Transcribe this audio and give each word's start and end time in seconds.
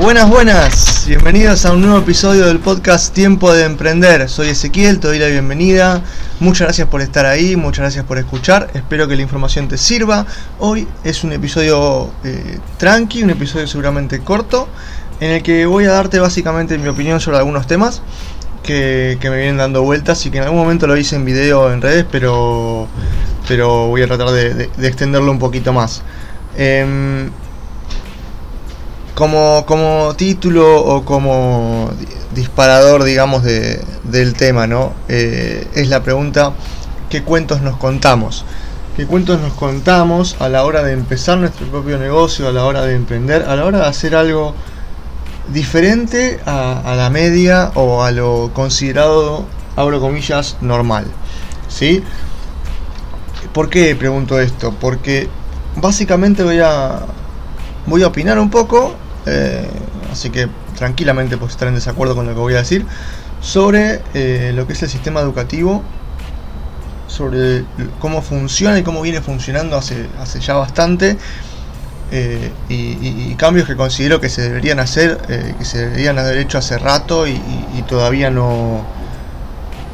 Buenas, 0.00 0.30
buenas. 0.30 1.04
Bienvenidos 1.06 1.66
a 1.66 1.72
un 1.74 1.82
nuevo 1.82 1.98
episodio 1.98 2.46
del 2.46 2.58
podcast 2.58 3.12
Tiempo 3.12 3.52
de 3.52 3.64
Emprender. 3.64 4.30
Soy 4.30 4.48
Ezequiel, 4.48 4.98
te 4.98 5.08
doy 5.08 5.18
la 5.18 5.26
bienvenida. 5.26 6.00
Muchas 6.40 6.68
gracias 6.68 6.88
por 6.88 7.02
estar 7.02 7.26
ahí, 7.26 7.54
muchas 7.54 7.80
gracias 7.82 8.06
por 8.06 8.16
escuchar. 8.16 8.70
Espero 8.72 9.06
que 9.08 9.14
la 9.14 9.20
información 9.20 9.68
te 9.68 9.76
sirva. 9.76 10.24
Hoy 10.58 10.88
es 11.04 11.22
un 11.22 11.32
episodio 11.32 12.10
eh, 12.24 12.58
tranqui, 12.78 13.22
un 13.22 13.28
episodio 13.28 13.66
seguramente 13.66 14.20
corto, 14.20 14.68
en 15.20 15.32
el 15.32 15.42
que 15.42 15.66
voy 15.66 15.84
a 15.84 15.92
darte 15.92 16.18
básicamente 16.18 16.78
mi 16.78 16.88
opinión 16.88 17.20
sobre 17.20 17.36
algunos 17.36 17.66
temas 17.66 18.00
que, 18.62 19.18
me 19.22 19.36
vienen 19.36 19.58
dando 19.58 19.82
vueltas 19.82 20.24
y 20.24 20.30
que 20.30 20.38
en 20.38 20.44
algún 20.44 20.60
momento 20.60 20.86
lo 20.86 20.96
hice 20.96 21.16
en 21.16 21.26
video 21.26 21.70
en 21.70 21.82
redes, 21.82 22.06
pero, 22.10 22.88
pero 23.46 23.88
voy 23.88 24.00
a 24.00 24.06
tratar 24.06 24.30
de, 24.30 24.70
extenderlo 24.80 25.30
un 25.30 25.38
poquito 25.38 25.74
más. 25.74 26.00
Em, 26.56 27.30
como, 29.20 29.66
como 29.66 30.14
título 30.16 30.82
o 30.82 31.04
como 31.04 31.90
disparador, 32.34 33.04
digamos, 33.04 33.42
de, 33.42 33.84
del 34.02 34.32
tema, 34.32 34.66
¿no? 34.66 34.94
Eh, 35.08 35.68
es 35.74 35.90
la 35.90 36.02
pregunta, 36.02 36.54
¿qué 37.10 37.22
cuentos 37.22 37.60
nos 37.60 37.76
contamos? 37.76 38.46
¿Qué 38.96 39.04
cuentos 39.04 39.38
nos 39.38 39.52
contamos 39.52 40.36
a 40.40 40.48
la 40.48 40.64
hora 40.64 40.82
de 40.82 40.94
empezar 40.94 41.36
nuestro 41.36 41.66
propio 41.66 41.98
negocio, 41.98 42.48
a 42.48 42.52
la 42.52 42.64
hora 42.64 42.80
de 42.80 42.94
emprender, 42.94 43.42
a 43.42 43.56
la 43.56 43.66
hora 43.66 43.80
de 43.80 43.86
hacer 43.88 44.16
algo 44.16 44.54
diferente 45.52 46.40
a, 46.46 46.94
la 46.96 47.10
media 47.10 47.72
o 47.74 48.02
a 48.02 48.12
lo 48.12 48.50
considerado, 48.54 49.44
abro 49.76 50.00
comillas, 50.00 50.56
normal? 50.62 51.04
¿Sí? 51.68 52.02
¿Por 53.52 53.68
qué 53.68 53.94
pregunto 53.96 54.40
esto? 54.40 54.74
Porque 54.80 55.28
básicamente 55.76 56.42
voy 56.42 56.60
a, 56.60 57.00
voy 57.84 58.02
a 58.02 58.06
opinar 58.06 58.38
un 58.38 58.48
poco 58.48 58.94
eh, 59.26 59.68
así 60.10 60.30
que 60.30 60.48
tranquilamente 60.76 61.36
puedes 61.36 61.54
estar 61.54 61.68
en 61.68 61.74
desacuerdo 61.74 62.14
con 62.14 62.26
lo 62.26 62.34
que 62.34 62.40
voy 62.40 62.54
a 62.54 62.58
decir, 62.58 62.86
sobre 63.40 64.00
eh, 64.14 64.52
lo 64.54 64.66
que 64.66 64.72
es 64.72 64.82
el 64.82 64.88
sistema 64.88 65.20
educativo, 65.20 65.82
sobre 67.06 67.64
cómo 67.98 68.22
funciona 68.22 68.78
y 68.78 68.82
cómo 68.82 69.02
viene 69.02 69.20
funcionando 69.20 69.76
hace, 69.76 70.06
hace 70.20 70.40
ya 70.40 70.54
bastante, 70.54 71.18
eh, 72.12 72.52
y, 72.68 73.34
cambios 73.36 73.66
que 73.66 73.76
considero 73.76 74.20
que 74.20 74.28
se 74.28 74.42
deberían 74.42 74.80
hacer, 74.80 75.16
que 75.58 75.64
se 75.64 75.78
deberían 75.78 76.18
haber 76.18 76.38
hecho 76.38 76.58
hace 76.58 76.76
rato 76.78 77.26
y, 77.26 77.40
todavía 77.88 78.30
no, 78.30 78.84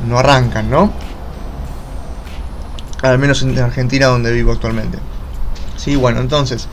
no 0.07 0.19
arrancan, 0.19 0.69
¿no? 0.69 0.93
Al 3.03 3.19
menos 3.19 3.43
en 3.43 3.57
Argentina 3.59 4.07
donde 4.07 4.33
vivo 4.33 4.53
actualmente. 4.53 4.99
Sí, 5.77 5.95
bueno, 5.95 6.21
entonces, 6.21 6.69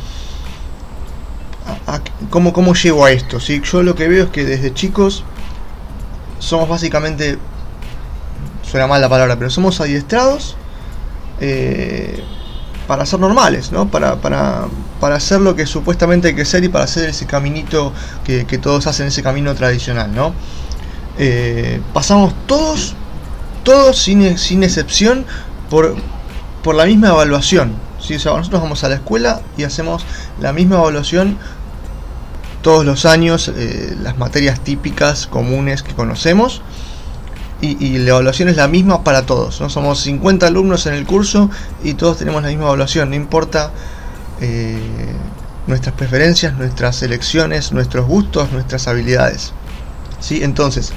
¿cómo, 2.30 2.54
¿cómo 2.54 2.74
llego 2.74 3.06
a 3.06 3.12
esto? 3.12 3.40
¿sí? 3.40 3.62
Yo 3.64 3.84
lo 3.84 3.96
que 3.96 4.08
veo 4.08 4.26
es 4.26 4.30
que 4.30 4.46
desde 4.46 4.74
chicos 4.74 5.24
somos 6.40 6.68
básicamente, 6.68 7.38
suena 8.70 8.88
mal 8.88 9.02
la 9.02 9.10
palabra, 9.10 9.38
pero 9.38 9.50
somos 9.50 9.80
adiestrados 9.80 10.56
eh, 11.40 12.24
para 12.88 13.06
ser 13.06 13.20
normales, 13.20 13.72
¿no? 13.72 13.88
Para, 13.90 14.18
para, 14.18 14.66
para 15.00 15.16
hacer 15.16 15.40
lo 15.40 15.56
que 15.56 15.66
supuestamente 15.66 16.30
hay 16.30 16.36
que 16.36 16.46
ser 16.46 16.64
y 16.64 16.70
para 16.70 16.84
hacer 16.84 17.10
ese 17.10 17.26
caminito 17.26 17.94
que, 18.26 18.44
todos 18.58 18.88
hacen, 18.88 19.08
ese 19.08 19.24
camino 19.24 19.56
tradicional, 19.56 20.14
¿no? 20.14 20.34
Eh, 21.18 21.80
pasamos 21.94 22.34
todos, 22.46 22.96
todos 23.64 23.98
sin, 23.98 24.38
sin 24.38 24.64
excepción, 24.64 25.26
por, 25.70 25.96
por 26.64 26.76
la 26.76 26.86
misma 26.86 27.10
evaluación. 27.10 27.74
¿sí? 28.00 28.16
nosotros 28.16 28.62
vamos 28.62 28.84
a 28.84 28.90
la 28.90 28.96
escuela 28.96 29.42
y 29.58 29.64
hacemos 29.64 30.06
la 30.40 30.54
misma 30.54 30.76
evaluación 30.76 31.38
todos 32.64 32.86
los 32.86 33.06
años 33.06 33.52
eh, 33.56 33.96
las 34.02 34.18
materias 34.18 34.62
típicas 34.62 35.28
comunes 35.28 35.84
que 35.84 35.94
conocemos 35.94 36.64
y, 37.62 37.98
la 38.00 38.10
evaluación 38.10 38.50
es 38.50 38.58
la 38.58 38.68
misma 38.68 39.06
para 39.06 39.26
todos. 39.26 39.62
¿no? 39.62 39.70
Somos 39.70 40.02
50 40.02 40.48
alumnos 40.48 40.86
en 40.86 40.96
el 40.96 41.06
curso 41.06 41.50
y 41.82 41.94
todos 41.94 42.18
tenemos 42.18 42.42
la 42.42 42.50
misma 42.50 42.66
evaluación, 42.66 43.10
no 43.12 43.16
importa 43.16 43.72
eh, 44.42 44.78
nuestras 45.68 45.96
preferencias, 45.96 46.56
nuestras 46.56 47.02
elecciones, 47.04 47.72
nuestros 47.72 48.06
gustos, 48.06 48.52
nuestras 48.52 48.88
habilidades. 48.90 49.54
¿sí? 50.20 50.44
Entonces, 50.44 50.92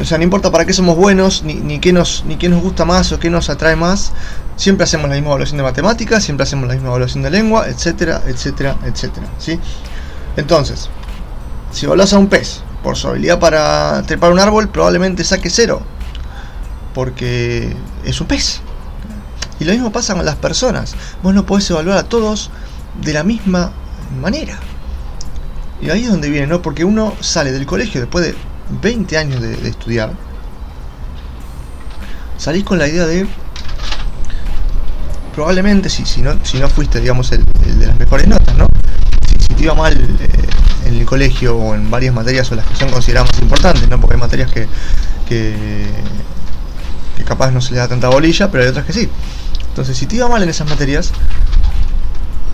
o 0.00 0.04
sea, 0.04 0.18
no 0.18 0.24
importa 0.24 0.52
para 0.52 0.64
qué 0.64 0.72
somos 0.72 0.96
buenos, 0.96 1.42
ni, 1.42 1.54
ni, 1.54 1.80
qué 1.80 1.92
nos, 1.92 2.24
ni 2.26 2.36
qué 2.36 2.48
nos 2.48 2.62
gusta 2.62 2.84
más 2.84 3.10
o 3.10 3.18
qué 3.18 3.28
nos 3.28 3.50
atrae 3.50 3.74
más, 3.74 4.12
siempre 4.54 4.84
hacemos 4.84 5.08
la 5.08 5.16
misma 5.16 5.30
evaluación 5.30 5.56
de 5.56 5.64
matemáticas, 5.64 6.22
siempre 6.22 6.44
hacemos 6.44 6.68
la 6.68 6.74
misma 6.74 6.90
evaluación 6.90 7.24
de 7.24 7.30
lengua, 7.30 7.68
etcétera, 7.68 8.22
etcétera, 8.26 8.76
etcétera. 8.84 9.26
¿sí? 9.38 9.58
Entonces, 10.40 10.88
si 11.70 11.86
volas 11.86 12.14
a 12.14 12.18
un 12.18 12.28
pez 12.28 12.62
por 12.82 12.96
su 12.96 13.08
habilidad 13.08 13.38
para 13.38 14.02
trepar 14.06 14.32
un 14.32 14.38
árbol, 14.38 14.70
probablemente 14.70 15.22
saque 15.22 15.50
cero. 15.50 15.82
Porque 16.94 17.76
es 18.04 18.20
un 18.20 18.26
pez. 18.26 18.60
Y 19.60 19.64
lo 19.64 19.72
mismo 19.72 19.92
pasa 19.92 20.14
con 20.14 20.24
las 20.24 20.36
personas. 20.36 20.94
Vos 21.22 21.34
no 21.34 21.44
podés 21.44 21.68
evaluar 21.70 21.98
a 21.98 22.04
todos 22.04 22.50
de 23.02 23.12
la 23.12 23.22
misma 23.22 23.70
manera. 24.18 24.58
Y 25.82 25.90
ahí 25.90 26.04
es 26.04 26.10
donde 26.10 26.30
viene, 26.30 26.46
¿no? 26.46 26.62
Porque 26.62 26.84
uno 26.84 27.14
sale 27.20 27.52
del 27.52 27.66
colegio 27.66 28.00
después 28.00 28.24
de 28.24 28.34
20 28.80 29.18
años 29.18 29.42
de, 29.42 29.68
estudiar. 29.68 30.12
Salís 32.38 32.64
con 32.64 32.78
la 32.78 32.88
idea 32.88 33.06
de. 33.06 33.26
Probablemente, 35.34 35.90
si, 35.90 36.06
si, 36.06 36.22
no, 36.22 36.42
si 36.44 36.58
no 36.58 36.68
fuiste, 36.68 36.98
digamos, 37.00 37.30
el 37.32 37.44
de 37.78 37.86
las 37.86 37.98
mejores 37.98 38.26
notas, 38.26 38.56
¿no? 38.56 38.69
Iba 39.62 39.74
mal 39.74 39.92
eh, 39.92 40.88
en 40.88 40.96
el 40.96 41.06
colegio 41.06 41.56
o 41.56 41.74
en 41.74 41.90
varias 41.90 42.14
materias 42.14 42.50
o 42.52 42.54
las 42.54 42.66
que 42.66 42.76
son 42.76 42.90
consideradas 42.90 43.30
más 43.32 43.42
importantes, 43.42 43.88
¿no? 43.88 44.00
Porque 44.00 44.14
hay 44.14 44.20
materias 44.20 44.50
que, 44.50 44.66
que, 45.28 45.86
capaz 47.24 47.52
no 47.52 47.60
se 47.60 47.72
le 47.72 47.78
da 47.78 47.86
tanta 47.86 48.08
bolilla, 48.08 48.50
pero 48.50 48.64
hay 48.64 48.70
otras 48.70 48.84
que 48.84 48.92
sí. 48.92 49.08
Entonces, 49.68 49.96
si 49.96 50.06
te 50.06 50.16
iba 50.16 50.28
mal 50.28 50.42
en 50.42 50.48
esas 50.48 50.68
materias, 50.68 51.12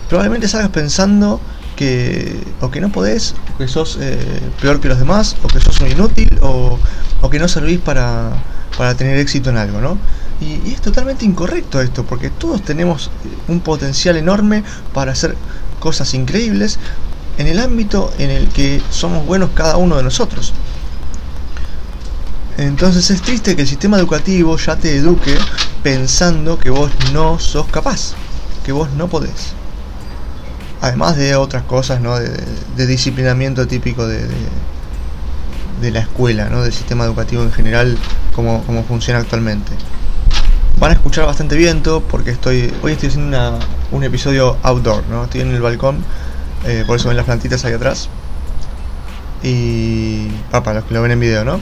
probablemente 0.07 0.47
salgas 0.47 0.69
pensando 0.69 1.41
que 1.75 2.39
o 2.61 2.69
que 2.69 2.81
no 2.81 2.89
podés, 2.89 3.33
o 3.53 3.57
que 3.57 3.67
sos 3.67 3.97
eh, 3.99 4.41
peor 4.61 4.79
que 4.79 4.87
los 4.87 4.99
demás, 4.99 5.35
o 5.43 5.47
que 5.47 5.59
sos 5.59 5.79
un 5.81 5.87
inútil, 5.87 6.37
o, 6.41 6.77
o 7.21 7.29
que 7.29 7.39
no 7.39 7.47
servís 7.47 7.79
para, 7.79 8.31
para 8.77 8.95
tener 8.95 9.17
éxito 9.17 9.49
en 9.49 9.57
algo, 9.57 9.81
¿no? 9.81 9.97
Y, 10.39 10.71
es 10.71 10.81
totalmente 10.81 11.25
incorrecto 11.25 11.81
esto, 11.81 12.03
porque 12.03 12.29
todos 12.29 12.61
tenemos 12.61 13.09
un 13.47 13.59
potencial 13.59 14.17
enorme 14.17 14.63
para 14.93 15.11
hacer 15.11 15.35
cosas 15.79 16.13
increíbles 16.13 16.79
en 17.37 17.47
el 17.47 17.59
ámbito 17.59 18.11
en 18.17 18.29
el 18.29 18.47
que 18.49 18.81
somos 18.89 19.25
buenos 19.25 19.51
cada 19.53 19.77
uno 19.77 19.97
de 19.97 20.03
nosotros. 20.03 20.53
Entonces 22.57 23.11
es 23.11 23.21
triste 23.21 23.55
que 23.55 23.61
el 23.61 23.67
sistema 23.67 23.97
educativo 23.97 24.57
ya 24.57 24.75
te 24.75 24.95
eduque 24.95 25.37
pensando 25.83 26.57
que 26.57 26.71
vos 26.71 26.91
no 27.13 27.37
sos 27.37 27.67
capaz, 27.67 28.13
que 28.65 28.71
vos 28.71 28.89
no 28.97 29.07
podés. 29.07 29.53
Además 30.81 31.17
de 31.17 31.35
otras 31.35 31.63
cosas, 31.63 32.01
¿no? 32.01 32.17
de, 32.17 32.87
disciplinamiento 32.87 33.67
típico 33.67 34.07
de, 34.07 34.27
de, 35.81 35.91
la 35.91 35.99
escuela, 35.99 36.49
¿no? 36.49 36.63
del 36.63 36.73
sistema 36.73 37.05
educativo 37.05 37.43
en 37.43 37.51
general, 37.51 37.97
como, 38.33 38.63
como 38.63 38.83
funciona 38.83 39.19
actualmente. 39.19 39.71
Van 40.79 40.91
a 40.91 40.93
escuchar 40.93 41.25
bastante 41.25 41.55
viento 41.55 42.03
porque 42.07 42.29
estoy 42.29 42.71
hoy 42.83 42.91
estoy 42.91 43.09
haciendo 43.09 43.29
una, 43.29 43.53
un 43.91 44.03
episodio 44.03 44.57
outdoor, 44.61 45.03
¿no? 45.07 45.23
Estoy 45.23 45.41
en 45.41 45.49
el 45.49 45.61
balcón, 45.61 46.03
eh, 46.65 46.83
por 46.85 46.97
eso 46.97 47.07
ven 47.07 47.17
las 47.17 47.25
plantitas 47.25 47.65
ahí 47.65 47.73
atrás. 47.73 48.09
Y... 49.41 50.27
Ah, 50.51 50.61
para 50.61 50.79
los 50.79 50.87
que 50.87 50.93
lo 50.93 51.01
ven 51.01 51.11
en 51.11 51.19
video, 51.19 51.43
¿no? 51.43 51.59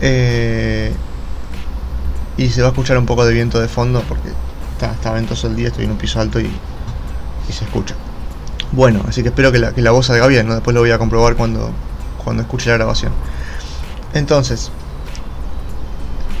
Eh, 0.00 0.92
y 2.36 2.48
se 2.50 2.62
va 2.62 2.68
a 2.68 2.70
escuchar 2.70 2.96
un 2.98 3.06
poco 3.06 3.24
de 3.24 3.34
viento 3.34 3.60
de 3.60 3.66
fondo 3.66 4.02
porque 4.08 4.28
está, 4.80 5.10
ventoso 5.10 5.48
el 5.48 5.56
día, 5.56 5.68
estoy 5.68 5.86
en 5.86 5.90
un 5.90 5.98
piso 5.98 6.20
alto 6.20 6.40
y, 6.40 6.50
y 7.48 7.52
se 7.52 7.64
escucha. 7.64 7.96
Bueno, 8.70 9.02
así 9.08 9.22
que 9.22 9.30
espero 9.30 9.50
que 9.50 9.58
la, 9.58 9.72
que 9.72 9.82
la 9.82 9.90
voz 9.90 10.06
salga 10.06 10.28
bien, 10.28 10.46
¿no? 10.46 10.54
Después 10.54 10.72
lo 10.72 10.80
voy 10.80 10.92
a 10.92 10.98
comprobar 10.98 11.34
cuando, 11.34 11.72
cuando 12.22 12.42
escuche 12.42 12.70
la 12.70 12.76
grabación. 12.76 13.12
Entonces, 14.14 14.70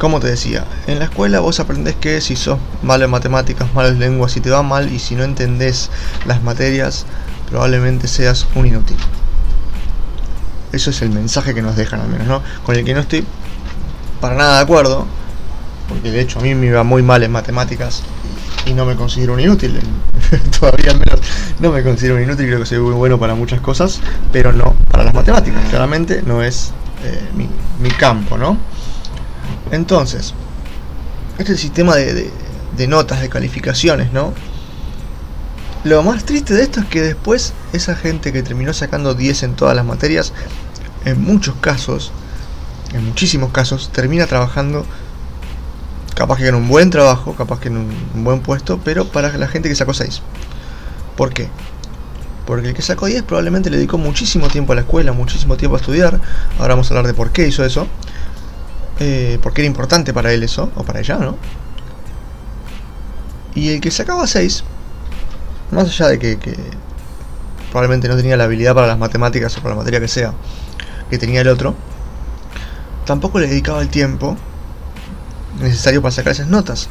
como 0.00 0.18
te 0.18 0.28
decía, 0.28 0.64
en 0.86 0.98
la 0.98 1.04
escuela 1.04 1.40
vos 1.40 1.60
aprendés 1.60 1.94
que 1.94 2.22
si 2.22 2.34
sos 2.34 2.58
malo 2.82 3.04
en 3.04 3.10
matemáticas, 3.10 3.72
malo 3.74 3.88
en 3.88 4.00
lenguas, 4.00 4.32
si 4.32 4.40
te 4.40 4.48
va 4.48 4.62
mal 4.62 4.90
y 4.90 4.98
si 4.98 5.14
no 5.14 5.24
entendés 5.24 5.90
las 6.24 6.42
materias, 6.42 7.04
probablemente 7.50 8.08
seas 8.08 8.46
un 8.54 8.64
inútil. 8.64 8.96
Eso 10.72 10.88
es 10.88 11.02
el 11.02 11.10
mensaje 11.10 11.54
que 11.54 11.60
nos 11.60 11.76
dejan 11.76 12.00
al 12.00 12.08
menos, 12.08 12.26
¿no? 12.26 12.42
Con 12.64 12.76
el 12.76 12.84
que 12.86 12.94
no 12.94 13.00
estoy 13.00 13.26
para 14.22 14.36
nada 14.36 14.56
de 14.56 14.62
acuerdo, 14.62 15.06
porque 15.90 16.10
de 16.10 16.22
hecho 16.22 16.38
a 16.38 16.42
mí 16.42 16.54
me 16.54 16.68
iba 16.68 16.82
muy 16.82 17.02
mal 17.02 17.22
en 17.22 17.32
matemáticas 17.32 18.02
y 18.64 18.72
no 18.72 18.86
me 18.86 18.96
considero 18.96 19.34
un 19.34 19.40
inútil. 19.40 19.80
Todavía 20.60 20.92
al 20.92 20.98
menos 20.98 21.20
no 21.58 21.72
me 21.72 21.82
considero 21.82 22.16
un 22.16 22.22
inútil, 22.22 22.46
creo 22.46 22.60
que 22.60 22.66
soy 22.66 22.78
muy 22.78 22.94
bueno 22.94 23.18
para 23.18 23.34
muchas 23.34 23.60
cosas, 23.60 24.00
pero 24.32 24.50
no 24.50 24.74
para 24.90 25.04
las 25.04 25.12
matemáticas. 25.12 25.62
Claramente 25.68 26.22
no 26.22 26.42
es 26.42 26.70
eh, 27.04 27.20
mi, 27.34 27.50
mi 27.82 27.90
campo, 27.90 28.38
¿no? 28.38 28.56
Entonces, 29.70 30.34
este 31.38 31.56
sistema 31.56 31.96
de, 31.96 32.30
notas, 32.86 33.20
de 33.20 33.28
calificaciones, 33.28 34.12
¿no? 34.12 34.32
lo 35.82 36.02
más 36.02 36.24
triste 36.24 36.52
de 36.52 36.62
esto 36.62 36.80
es 36.80 36.86
que 36.86 37.00
después 37.00 37.54
esa 37.72 37.94
gente 37.94 38.32
que 38.32 38.42
terminó 38.42 38.74
sacando 38.74 39.14
10 39.14 39.44
en 39.44 39.54
todas 39.54 39.74
las 39.74 39.84
materias, 39.84 40.32
en 41.04 41.22
muchos 41.22 41.54
casos, 41.60 42.12
en 42.92 43.06
muchísimos 43.06 43.50
casos, 43.50 43.90
termina 43.90 44.26
trabajando 44.26 44.84
capaz 46.14 46.36
que 46.36 46.48
en 46.48 46.54
un 46.54 46.68
buen 46.68 46.90
trabajo, 46.90 47.34
capaz 47.34 47.60
que 47.60 47.68
en 47.68 47.78
un 47.78 48.24
buen 48.24 48.40
puesto, 48.40 48.78
pero 48.84 49.06
para 49.06 49.34
la 49.38 49.48
gente 49.48 49.70
que 49.70 49.74
sacó 49.74 49.94
6. 49.94 50.20
¿Por 51.16 51.32
qué? 51.32 51.48
Porque 52.46 52.68
el 52.68 52.74
que 52.74 52.82
sacó 52.82 53.06
10 53.06 53.22
probablemente 53.22 53.70
le 53.70 53.76
dedicó 53.76 53.96
muchísimo 53.96 54.48
tiempo 54.48 54.72
a 54.72 54.74
la 54.74 54.82
escuela, 54.82 55.12
muchísimo 55.12 55.56
tiempo 55.56 55.76
a 55.76 55.80
estudiar. 55.80 56.20
Ahora 56.58 56.74
vamos 56.74 56.90
a 56.90 56.94
hablar 56.94 57.06
de 57.06 57.14
por 57.14 57.30
qué 57.30 57.46
hizo 57.46 57.64
eso. 57.64 57.86
Eh, 59.00 59.38
porque 59.42 59.62
era 59.62 59.66
importante 59.66 60.12
para 60.12 60.32
él 60.32 60.42
eso, 60.42 60.70
o 60.76 60.84
para 60.84 61.00
ella, 61.00 61.16
¿no? 61.16 61.36
Y 63.54 63.70
el 63.70 63.80
que 63.80 63.90
sacaba 63.90 64.26
6, 64.26 64.62
más 65.70 65.88
allá 65.88 66.08
de 66.08 66.18
que, 66.18 66.38
que, 66.38 66.54
probablemente 67.70 68.08
no 68.08 68.16
tenía 68.16 68.36
la 68.36 68.44
habilidad 68.44 68.74
para 68.74 68.86
las 68.86 68.98
matemáticas 68.98 69.56
o 69.56 69.62
para 69.62 69.74
la 69.74 69.78
materia 69.78 70.00
que 70.00 70.08
sea 70.08 70.34
que 71.08 71.18
tenía 71.18 71.40
el 71.40 71.48
otro, 71.48 71.74
tampoco 73.06 73.40
le 73.40 73.48
dedicaba 73.48 73.80
el 73.80 73.88
tiempo 73.88 74.36
necesario 75.60 76.02
para 76.02 76.12
sacar 76.12 76.32
esas 76.32 76.48
notas. 76.48 76.88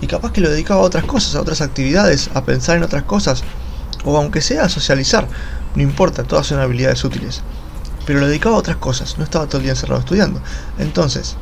Y 0.00 0.06
capaz 0.06 0.32
que 0.32 0.40
lo 0.40 0.50
dedicaba 0.50 0.80
a 0.80 0.84
otras 0.84 1.04
cosas, 1.04 1.34
a 1.34 1.40
otras 1.40 1.60
actividades, 1.60 2.30
a 2.34 2.44
pensar 2.44 2.76
en 2.76 2.82
otras 2.82 3.04
cosas, 3.04 3.44
o 4.04 4.16
aunque 4.16 4.40
sea 4.40 4.64
a 4.64 4.68
socializar, 4.68 5.28
no 5.74 5.82
importa, 5.82 6.24
todas 6.24 6.46
son 6.46 6.58
habilidades 6.58 7.04
útiles. 7.04 7.42
Pero 8.10 8.22
lo 8.22 8.26
dedicaba 8.26 8.56
a 8.56 8.58
otras 8.58 8.76
cosas, 8.78 9.18
no 9.18 9.22
estaba 9.22 9.46
todo 9.46 9.58
el 9.58 9.62
día 9.62 9.70
encerrado 9.70 10.00
estudiando. 10.00 10.40
Entonces, 10.80 11.36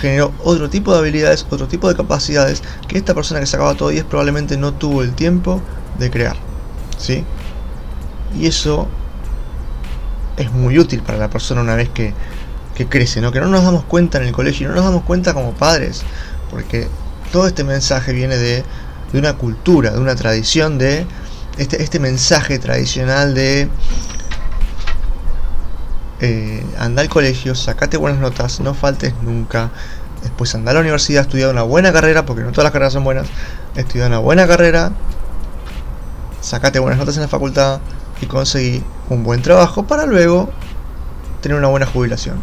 generó 0.00 0.32
otro 0.44 0.70
tipo 0.70 0.92
de 0.92 1.00
habilidades, 1.00 1.44
otro 1.50 1.66
tipo 1.66 1.88
de 1.88 1.96
capacidades 1.96 2.62
que 2.86 2.96
esta 2.96 3.12
persona 3.12 3.40
que 3.40 3.46
sacaba 3.46 3.74
todo 3.74 3.88
10 3.88 4.04
probablemente 4.04 4.56
no 4.56 4.72
tuvo 4.72 5.02
el 5.02 5.16
tiempo 5.16 5.60
de 5.98 6.08
crear. 6.12 6.36
¿Sí? 6.96 7.24
Y 8.38 8.46
eso 8.46 8.86
es 10.36 10.52
muy 10.52 10.78
útil 10.78 11.02
para 11.02 11.18
la 11.18 11.28
persona 11.28 11.60
una 11.60 11.74
vez 11.74 11.88
que, 11.88 12.14
que 12.76 12.86
crece, 12.86 13.20
¿no? 13.20 13.32
Que 13.32 13.40
no 13.40 13.48
nos 13.48 13.64
damos 13.64 13.82
cuenta 13.82 14.18
en 14.18 14.28
el 14.28 14.32
colegio, 14.32 14.68
no 14.68 14.76
nos 14.76 14.84
damos 14.84 15.02
cuenta 15.02 15.34
como 15.34 15.54
padres, 15.54 16.02
porque 16.52 16.86
todo 17.32 17.48
este 17.48 17.64
mensaje 17.64 18.12
viene 18.12 18.36
de, 18.36 18.62
de 19.12 19.18
una 19.18 19.32
cultura, 19.32 19.90
de 19.90 19.98
una 19.98 20.14
tradición, 20.14 20.78
de 20.78 21.04
este, 21.58 21.82
este 21.82 21.98
mensaje 21.98 22.60
tradicional 22.60 23.34
de 23.34 23.68
eh, 26.20 26.64
anda 26.78 27.02
al 27.02 27.08
colegio, 27.08 27.54
sacate 27.54 27.96
buenas 27.96 28.20
notas, 28.20 28.60
no 28.60 28.74
faltes 28.74 29.14
nunca. 29.22 29.70
Después 30.22 30.54
anda 30.54 30.70
a 30.70 30.74
la 30.74 30.80
universidad, 30.80 31.22
estudia 31.22 31.48
una 31.48 31.62
buena 31.62 31.92
carrera, 31.92 32.26
porque 32.26 32.42
no 32.42 32.50
todas 32.50 32.64
las 32.64 32.72
carreras 32.72 32.92
son 32.92 33.04
buenas. 33.04 33.28
Estudia 33.74 34.06
una 34.06 34.18
buena 34.18 34.46
carrera, 34.46 34.92
sacate 36.40 36.78
buenas 36.78 36.98
notas 36.98 37.16
en 37.16 37.22
la 37.22 37.28
facultad 37.28 37.80
y 38.20 38.26
conseguí 38.26 38.82
un 39.10 39.24
buen 39.24 39.42
trabajo 39.42 39.86
para 39.86 40.06
luego 40.06 40.50
tener 41.42 41.58
una 41.58 41.68
buena 41.68 41.86
jubilación. 41.86 42.38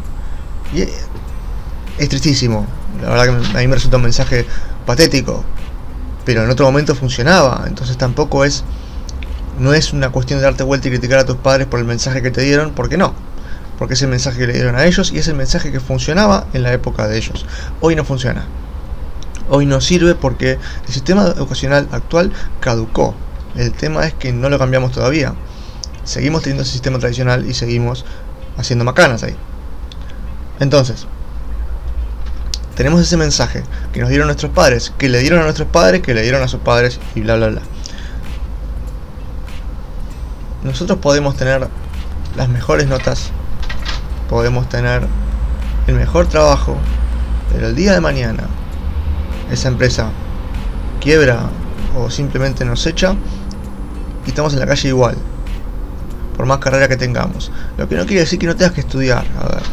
Y 0.74 0.82
es 0.82 2.10
tristísimo, 2.10 2.66
la 3.02 3.10
verdad 3.10 3.26
que 3.26 3.58
a 3.58 3.62
mí 3.62 3.68
me 3.68 3.76
resulta 3.76 3.98
un 3.98 4.04
mensaje 4.04 4.46
patético, 4.86 5.44
pero 6.26 6.44
en 6.44 6.50
otro 6.50 6.66
momento 6.66 6.96
funcionaba, 6.96 7.66
entonces 7.68 7.98
tampoco 7.98 8.46
es 8.46 8.64
no 9.60 9.74
es 9.74 9.94
una 9.94 10.10
cuestión 10.10 10.40
de 10.40 10.46
darte 10.46 10.64
vuelta 10.64 10.88
y 10.88 10.92
criticar 10.92 11.20
a 11.20 11.26
tus 11.26 11.38
padres 11.38 11.68
por 11.68 11.80
el 11.80 11.86
mensaje 11.86 12.22
que 12.22 12.32
te 12.32 12.42
dieron, 12.42 12.72
porque 12.72 12.98
no. 12.98 13.14
Porque 13.84 13.96
es 13.96 14.02
el 14.02 14.08
mensaje 14.08 14.40
que 14.40 14.48
le 14.48 14.54
dieron 14.54 14.78
a 14.78 14.86
ellos 14.86 15.12
y 15.12 15.18
es 15.18 15.28
el 15.28 15.36
mensaje 15.36 15.70
que 15.70 15.82
funcionaba 15.82 16.48
en 16.54 16.64
la 16.64 16.72
época 16.72 17.06
de 17.06 17.18
ellos. 17.18 17.46
Hoy 17.82 17.98
no 17.98 18.06
funciona. 18.06 18.46
Hoy 19.50 19.66
no 19.66 19.82
sirve 19.82 20.16
porque 20.16 20.54
el 20.88 20.94
sistema 20.94 21.24
educacional 21.24 21.90
actual 21.92 22.32
caducó. 22.62 23.14
El 23.58 23.74
tema 23.74 24.08
es 24.08 24.14
que 24.14 24.32
no 24.32 24.48
lo 24.48 24.58
cambiamos 24.58 24.94
todavía. 24.94 25.34
Seguimos 26.06 26.44
teniendo 26.44 26.64
ese 26.64 26.72
sistema 26.72 26.98
tradicional 26.98 27.46
y 27.46 27.54
seguimos 27.54 28.06
haciendo 28.56 28.86
macanas 28.86 29.22
ahí. 29.24 29.36
Entonces, 30.62 31.06
tenemos 32.76 33.02
ese 33.02 33.18
mensaje 33.18 33.64
que 33.92 34.00
nos 34.00 34.08
dieron 34.08 34.28
nuestros 34.28 34.54
padres, 34.54 34.94
que 34.98 35.10
le 35.10 35.20
dieron 35.20 35.42
a 35.42 35.44
nuestros 35.44 35.68
padres, 35.68 36.02
que 36.02 36.14
le 36.14 36.22
dieron 36.22 36.42
a 36.42 36.48
sus 36.48 36.62
padres 36.62 37.02
y 37.16 37.20
bla 37.20 37.36
bla 37.36 37.48
bla. 37.48 37.62
Nosotros 40.64 41.00
podemos 41.00 41.36
tener 41.36 41.68
las 42.38 42.48
mejores 42.48 42.88
notas, 42.88 43.34
podemos 44.30 44.70
tener 44.70 45.08
el 45.88 45.96
mejor 45.96 46.28
trabajo, 46.28 46.78
pero 47.52 47.68
el 47.68 47.76
día 47.76 47.94
de 47.94 48.02
mañana 48.02 48.44
esa 49.52 49.68
empresa 49.68 50.10
quiebra 51.02 51.50
o 51.98 52.10
simplemente 52.10 52.66
nos 52.66 52.86
echa 52.86 53.16
y 54.26 54.30
estamos 54.30 54.54
en 54.54 54.60
la 54.60 54.66
calle 54.66 54.88
igual, 54.88 55.16
por 56.36 56.46
más 56.46 56.60
carrera 56.60 56.88
que 56.88 56.98
tengamos. 56.98 57.52
Lo 57.78 57.88
que 57.88 57.96
no 57.96 58.06
quiere 58.06 58.22
decir 58.22 58.40
que 58.40 58.48
no 58.48 58.56
tengas 58.56 58.74
que 58.74 58.82
estudiar. 58.82 59.26
A 59.40 59.44
ver, 59.56 59.64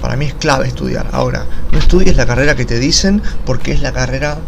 para 0.00 0.16
mí 0.16 0.26
es 0.26 0.34
clave 0.34 0.68
estudiar. 0.68 1.08
Ahora, 1.12 1.46
no 1.72 1.78
estudies 1.78 2.16
la 2.16 2.26
carrera 2.26 2.54
que 2.54 2.64
te 2.64 2.78
dicen 2.78 3.22
porque 3.44 3.72
es 3.72 3.80
la 3.80 3.92
carrera 3.92 4.38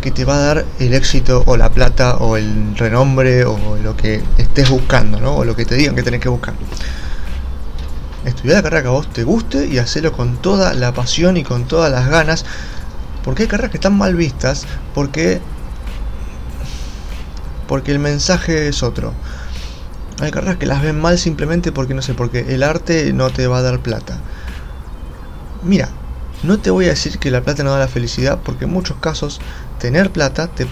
que 0.00 0.10
te 0.10 0.24
va 0.24 0.36
a 0.36 0.38
dar 0.38 0.64
el 0.78 0.94
éxito 0.94 1.42
o 1.46 1.56
la 1.56 1.70
plata 1.70 2.16
o 2.18 2.36
el 2.36 2.76
renombre 2.76 3.44
o 3.44 3.76
lo 3.82 3.96
que 3.96 4.22
estés 4.38 4.70
buscando, 4.70 5.20
¿no? 5.20 5.34
O 5.34 5.44
lo 5.44 5.56
que 5.56 5.64
te 5.64 5.74
digan 5.74 5.94
que 5.96 6.02
tenés 6.02 6.20
que 6.20 6.28
buscar. 6.28 6.54
Estudiar 8.28 8.56
la 8.56 8.62
carrera 8.62 8.82
que 8.82 8.88
a 8.88 8.92
vos 8.92 9.12
te 9.12 9.24
guste 9.24 9.66
y 9.66 9.78
hacerlo 9.78 10.12
con 10.12 10.36
toda 10.36 10.74
la 10.74 10.92
pasión 10.92 11.36
y 11.36 11.44
con 11.44 11.66
todas 11.66 11.90
las 11.90 12.08
ganas. 12.08 12.44
Porque 13.24 13.42
hay 13.42 13.48
carreras 13.48 13.70
que 13.70 13.78
están 13.78 13.96
mal 13.96 14.14
vistas 14.14 14.66
porque 14.94 15.40
porque 17.66 17.92
el 17.92 17.98
mensaje 17.98 18.68
es 18.68 18.82
otro. 18.82 19.12
Hay 20.20 20.30
carreras 20.30 20.56
que 20.56 20.66
las 20.66 20.82
ven 20.82 21.00
mal 21.00 21.18
simplemente 21.18 21.70
porque 21.70 21.94
no 21.94 22.02
sé, 22.02 22.14
porque 22.14 22.54
el 22.54 22.62
arte 22.62 23.12
no 23.12 23.30
te 23.30 23.46
va 23.46 23.58
a 23.58 23.62
dar 23.62 23.80
plata. 23.80 24.18
Mira, 25.62 25.90
no 26.42 26.58
te 26.58 26.70
voy 26.70 26.86
a 26.86 26.90
decir 26.90 27.18
que 27.18 27.30
la 27.30 27.42
plata 27.42 27.62
no 27.62 27.72
da 27.72 27.78
la 27.78 27.88
felicidad, 27.88 28.38
porque 28.42 28.64
en 28.64 28.72
muchos 28.72 28.96
casos 28.98 29.40
tener 29.78 30.10
plata 30.10 30.48
te, 30.48 30.66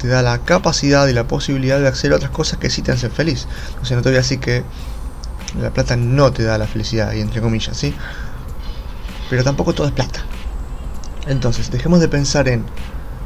te 0.00 0.08
da 0.08 0.22
la 0.22 0.38
capacidad 0.38 1.08
y 1.08 1.12
la 1.12 1.26
posibilidad 1.26 1.80
de 1.80 1.88
a 1.88 2.14
otras 2.14 2.30
cosas 2.30 2.58
que 2.58 2.70
sí 2.70 2.82
te 2.82 2.92
hacen 2.92 3.10
feliz. 3.10 3.46
O 3.82 3.84
sea, 3.84 3.96
no 3.96 4.02
te 4.02 4.10
voy 4.10 4.16
a 4.16 4.20
decir 4.20 4.38
que 4.38 4.64
la 5.60 5.70
plata 5.70 5.96
no 5.96 6.32
te 6.32 6.44
da 6.44 6.58
la 6.58 6.66
felicidad, 6.66 7.12
y 7.12 7.20
entre 7.20 7.40
comillas, 7.40 7.76
¿sí? 7.76 7.94
Pero 9.30 9.44
tampoco 9.44 9.74
todo 9.74 9.86
es 9.86 9.92
plata. 9.92 10.20
Entonces, 11.26 11.70
dejemos 11.70 12.00
de 12.00 12.08
pensar 12.08 12.48
en 12.48 12.64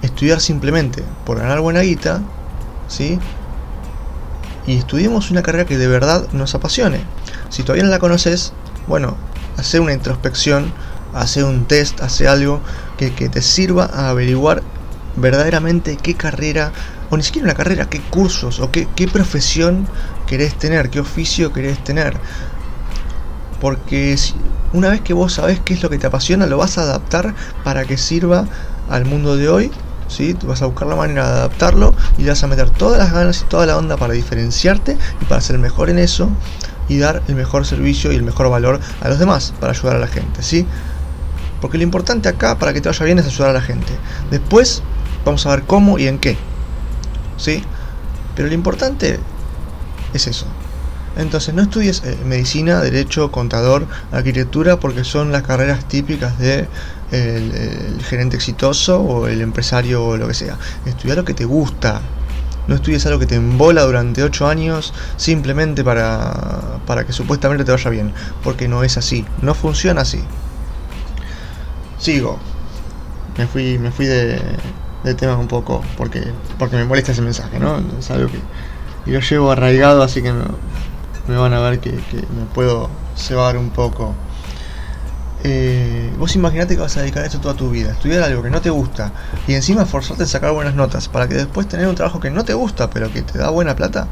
estudiar 0.03 0.41
simplemente 0.41 1.05
por 1.25 1.39
ganar 1.39 1.61
buena 1.61 1.81
guita, 1.81 2.21
¿sí? 2.89 3.19
Y 4.67 4.77
estudiemos 4.77 5.31
una 5.31 5.43
carrera 5.43 5.65
que 5.65 5.79
de 5.79 5.89
verdad 5.89 6.29
nos 6.33 6.55
apasione. 6.55 7.01
Si 7.49 7.63
todavía 7.63 7.85
no 7.85 7.91
la 7.91 7.99
conoces, 7.99 8.53
bueno, 8.87 9.17
hacer 9.57 9.81
una 9.81 9.93
introspección 9.93 10.73
hace 11.15 11.45
un 11.45 11.67
test, 11.67 12.01
hace 12.01 12.29
algo 12.29 12.61
que, 12.97 13.11
te 13.11 13.43
sirva 13.43 13.85
a 13.87 14.11
averiguar 14.11 14.63
verdaderamente 15.17 15.97
qué 15.97 16.15
carrera, 16.15 16.73
o 17.13 17.17
ni 17.19 17.23
siquiera 17.23 17.45
una 17.45 17.55
carrera, 17.55 17.91
qué 17.91 18.01
cursos 18.01 18.59
o 18.59 18.71
qué, 18.71 18.89
qué 18.97 19.07
profesión 19.07 19.87
querés 20.27 20.55
tener, 20.55 20.89
qué 20.89 20.99
oficio 20.99 21.53
querés 21.53 21.85
tener. 21.85 22.17
Porque 23.61 24.17
una 24.73 24.89
vez 24.89 25.03
que 25.03 25.13
vos 25.13 25.35
sabés 25.35 25.61
qué 25.61 25.75
es 25.75 25.83
lo 25.83 25.91
que 25.91 25.99
te 25.99 26.07
apasiona, 26.07 26.47
lo 26.47 26.57
vas 26.57 26.79
a 26.79 26.83
adaptar 26.85 27.35
para 27.65 27.85
que 27.85 27.99
sirva 27.99 28.47
al 28.89 29.05
mundo 29.05 29.37
de 29.37 29.51
hoy. 29.51 29.71
¿sí? 30.09 30.35
Vas 30.45 30.63
a 30.63 30.67
buscar 30.67 30.89
la 30.89 30.97
manera 30.97 31.27
de 31.27 31.33
adaptarlo 31.33 31.95
y 32.17 32.25
vas 32.25 32.43
a 32.45 32.47
meter 32.47 32.71
todas 32.71 32.99
las 32.99 33.13
ganas 33.13 33.43
y 33.43 33.45
toda 33.45 33.67
la 33.67 33.77
onda 33.77 33.99
para 33.99 34.15
diferenciarte 34.15 34.97
y 35.21 35.25
para 35.27 35.43
ser 35.43 35.59
mejor 35.59 35.91
en 35.91 35.99
eso 35.99 36.31
y 36.89 36.97
dar 36.97 37.23
el 37.29 37.35
mejor 37.35 37.67
servicio 37.67 38.11
y 38.11 38.17
el 38.17 38.23
mejor 38.23 38.49
valor 38.49 38.81
a 39.03 39.11
los 39.11 39.19
demás 39.19 39.53
para 39.61 39.73
ayudar 39.73 39.97
a 39.97 39.99
la 39.99 40.09
gente. 40.09 40.43
¿sí? 40.43 40.67
Porque 41.61 41.77
lo 41.77 41.85
importante 41.85 42.31
acá 42.31 42.59
para 42.59 42.73
que 42.73 42.81
te 42.81 42.89
vaya 42.89 43.05
bien 43.05 43.19
es 43.19 43.27
ayudar 43.27 43.51
a 43.51 43.53
la 43.53 43.61
gente. 43.61 43.93
Después 44.31 44.83
vamos 45.27 45.45
a 45.45 45.51
ver 45.51 45.65
cómo 45.65 45.99
y 45.99 46.07
en 46.07 46.19
qué. 46.19 46.39
¿Sí? 47.43 47.63
Pero 48.35 48.49
lo 48.49 48.55
importante 48.55 49.19
es 50.15 50.27
eso. 50.27 50.47
Entonces 51.17 51.55
no 51.55 51.63
estudies 51.63 52.03
eh, 52.05 52.17
medicina, 52.25 52.81
derecho, 52.81 53.31
contador, 53.31 53.87
arquitectura 54.13 54.79
porque 54.79 55.05
son 55.05 55.33
las 55.33 55.43
carreras 55.43 55.87
típicas 55.87 56.39
de 56.39 56.69
gerente 58.09 58.37
exitoso 58.37 58.99
o 59.01 59.27
el 59.27 59.43
empresario 59.43 60.03
o 60.03 60.17
lo 60.17 60.29
que 60.29 60.35
sea. 60.35 60.57
Estudia 60.87 61.15
lo 61.15 61.25
que 61.25 61.35
te 61.35 61.45
gusta. 61.45 62.01
No 62.69 62.75
estudies 62.75 63.05
algo 63.05 63.19
que 63.19 63.27
te 63.27 63.35
embola 63.35 63.83
durante 63.83 64.23
8 64.23 64.47
años 64.47 64.95
simplemente 65.17 65.85
para, 65.85 66.79
para 66.87 67.05
que 67.05 67.13
supuestamente 67.13 67.65
te 67.65 67.73
vaya 67.73 67.91
bien. 67.91 68.13
Porque 68.43 68.67
no 68.67 68.83
es 68.83 68.97
así. 68.97 69.27
No 69.43 69.53
funciona 69.53 70.03
así 70.03 70.25
sigo. 72.03 72.39
Me 73.39 73.47
fui, 73.47 73.79
me 73.79 73.91
fui 73.91 74.07
de, 74.07 74.41
de 75.05 75.15
tema 75.15 75.37
un 75.37 75.49
poco 75.49 75.83
porque, 75.97 76.23
porque 76.59 76.77
me 76.77 76.85
molesta 76.85 77.13
ese 77.13 77.23
mensaje, 77.23 77.59
¿no? 77.59 77.83
Es 77.99 78.11
algo 78.11 78.29
que 78.31 79.11
yo 79.11 79.21
llevo 79.21 79.51
arraigado, 79.51 80.03
así 80.03 80.23
que 80.23 80.33
me, 80.33 81.37
van 81.37 81.53
a 81.53 81.61
ver 81.61 81.81
que, 81.81 81.91
me 81.91 82.45
puedo 82.55 82.89
cebar 83.17 83.57
un 83.57 83.71
poco. 83.71 84.15
eh, 85.45 86.13
vos 86.19 86.37
imaginate 86.37 86.77
que 86.77 86.83
vas 86.83 86.97
a 86.97 87.01
dedicar 87.01 87.25
a 87.25 87.27
esto 87.27 87.41
toda 87.41 87.55
tu 87.55 87.71
vida, 87.71 87.93
estudiar 87.93 88.23
algo 88.23 88.43
que 88.43 88.51
no 88.51 88.61
te 88.61 88.71
gusta 88.71 89.13
y 89.49 89.55
encima 89.55 89.87
forzarte 89.87 90.23
en 90.23 90.29
sacar 90.29 90.53
buenas 90.53 90.75
notas 90.77 91.09
para 91.09 91.27
que 91.27 91.35
después 91.35 91.67
tener 91.67 91.89
un 91.89 91.97
trabajo 91.97 92.21
que 92.21 92.31
no 92.31 92.45
te 92.45 92.55
gusta 92.55 92.91
pero 92.91 93.13
que 93.13 93.23
te 93.23 93.39
da 93.39 93.51
buena 93.51 93.75
plata 93.75 94.07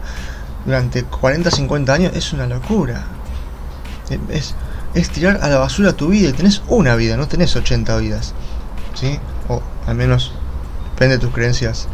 durante 0.65 1.05
40, 1.05 1.51
50 1.51 1.93
años 1.93 2.13
es 2.15 2.33
una 2.33 2.47
locura. 2.47 3.05
Es, 4.29 4.55
es 4.95 5.11
tirar 5.11 5.39
a 5.43 5.49
la 5.49 5.59
basura 5.59 5.93
tu 5.93 6.09
vida 6.09 6.31
y 6.31 6.33
tenés 6.33 6.63
una 6.69 6.97
vida, 6.97 7.17
no 7.17 7.29
tenés 7.29 7.55
80 7.55 7.97
vidas. 7.99 8.35
¿Sí? 8.95 9.19
O 9.49 9.63
al 9.87 9.95
menos 9.95 10.33
depende 11.01 11.17
de 11.17 11.25
tus 11.25 11.33
creencias 11.33 11.89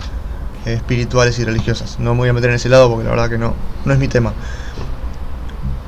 eh, 0.65 0.73
espirituales 0.75 1.39
y 1.39 1.45
religiosas. 1.45 2.01
No 2.01 2.15
me 2.15 2.23
voy 2.23 2.29
a 2.31 2.33
meter 2.33 2.51
en 2.51 2.57
ese 2.57 2.69
lado 2.69 2.91
porque 2.91 3.05
la 3.05 3.11
verdad 3.11 3.31
que 3.31 3.39
no, 3.39 3.55
no 3.85 3.93
es 3.93 4.01
mi 4.01 4.09
tema. 4.09 4.33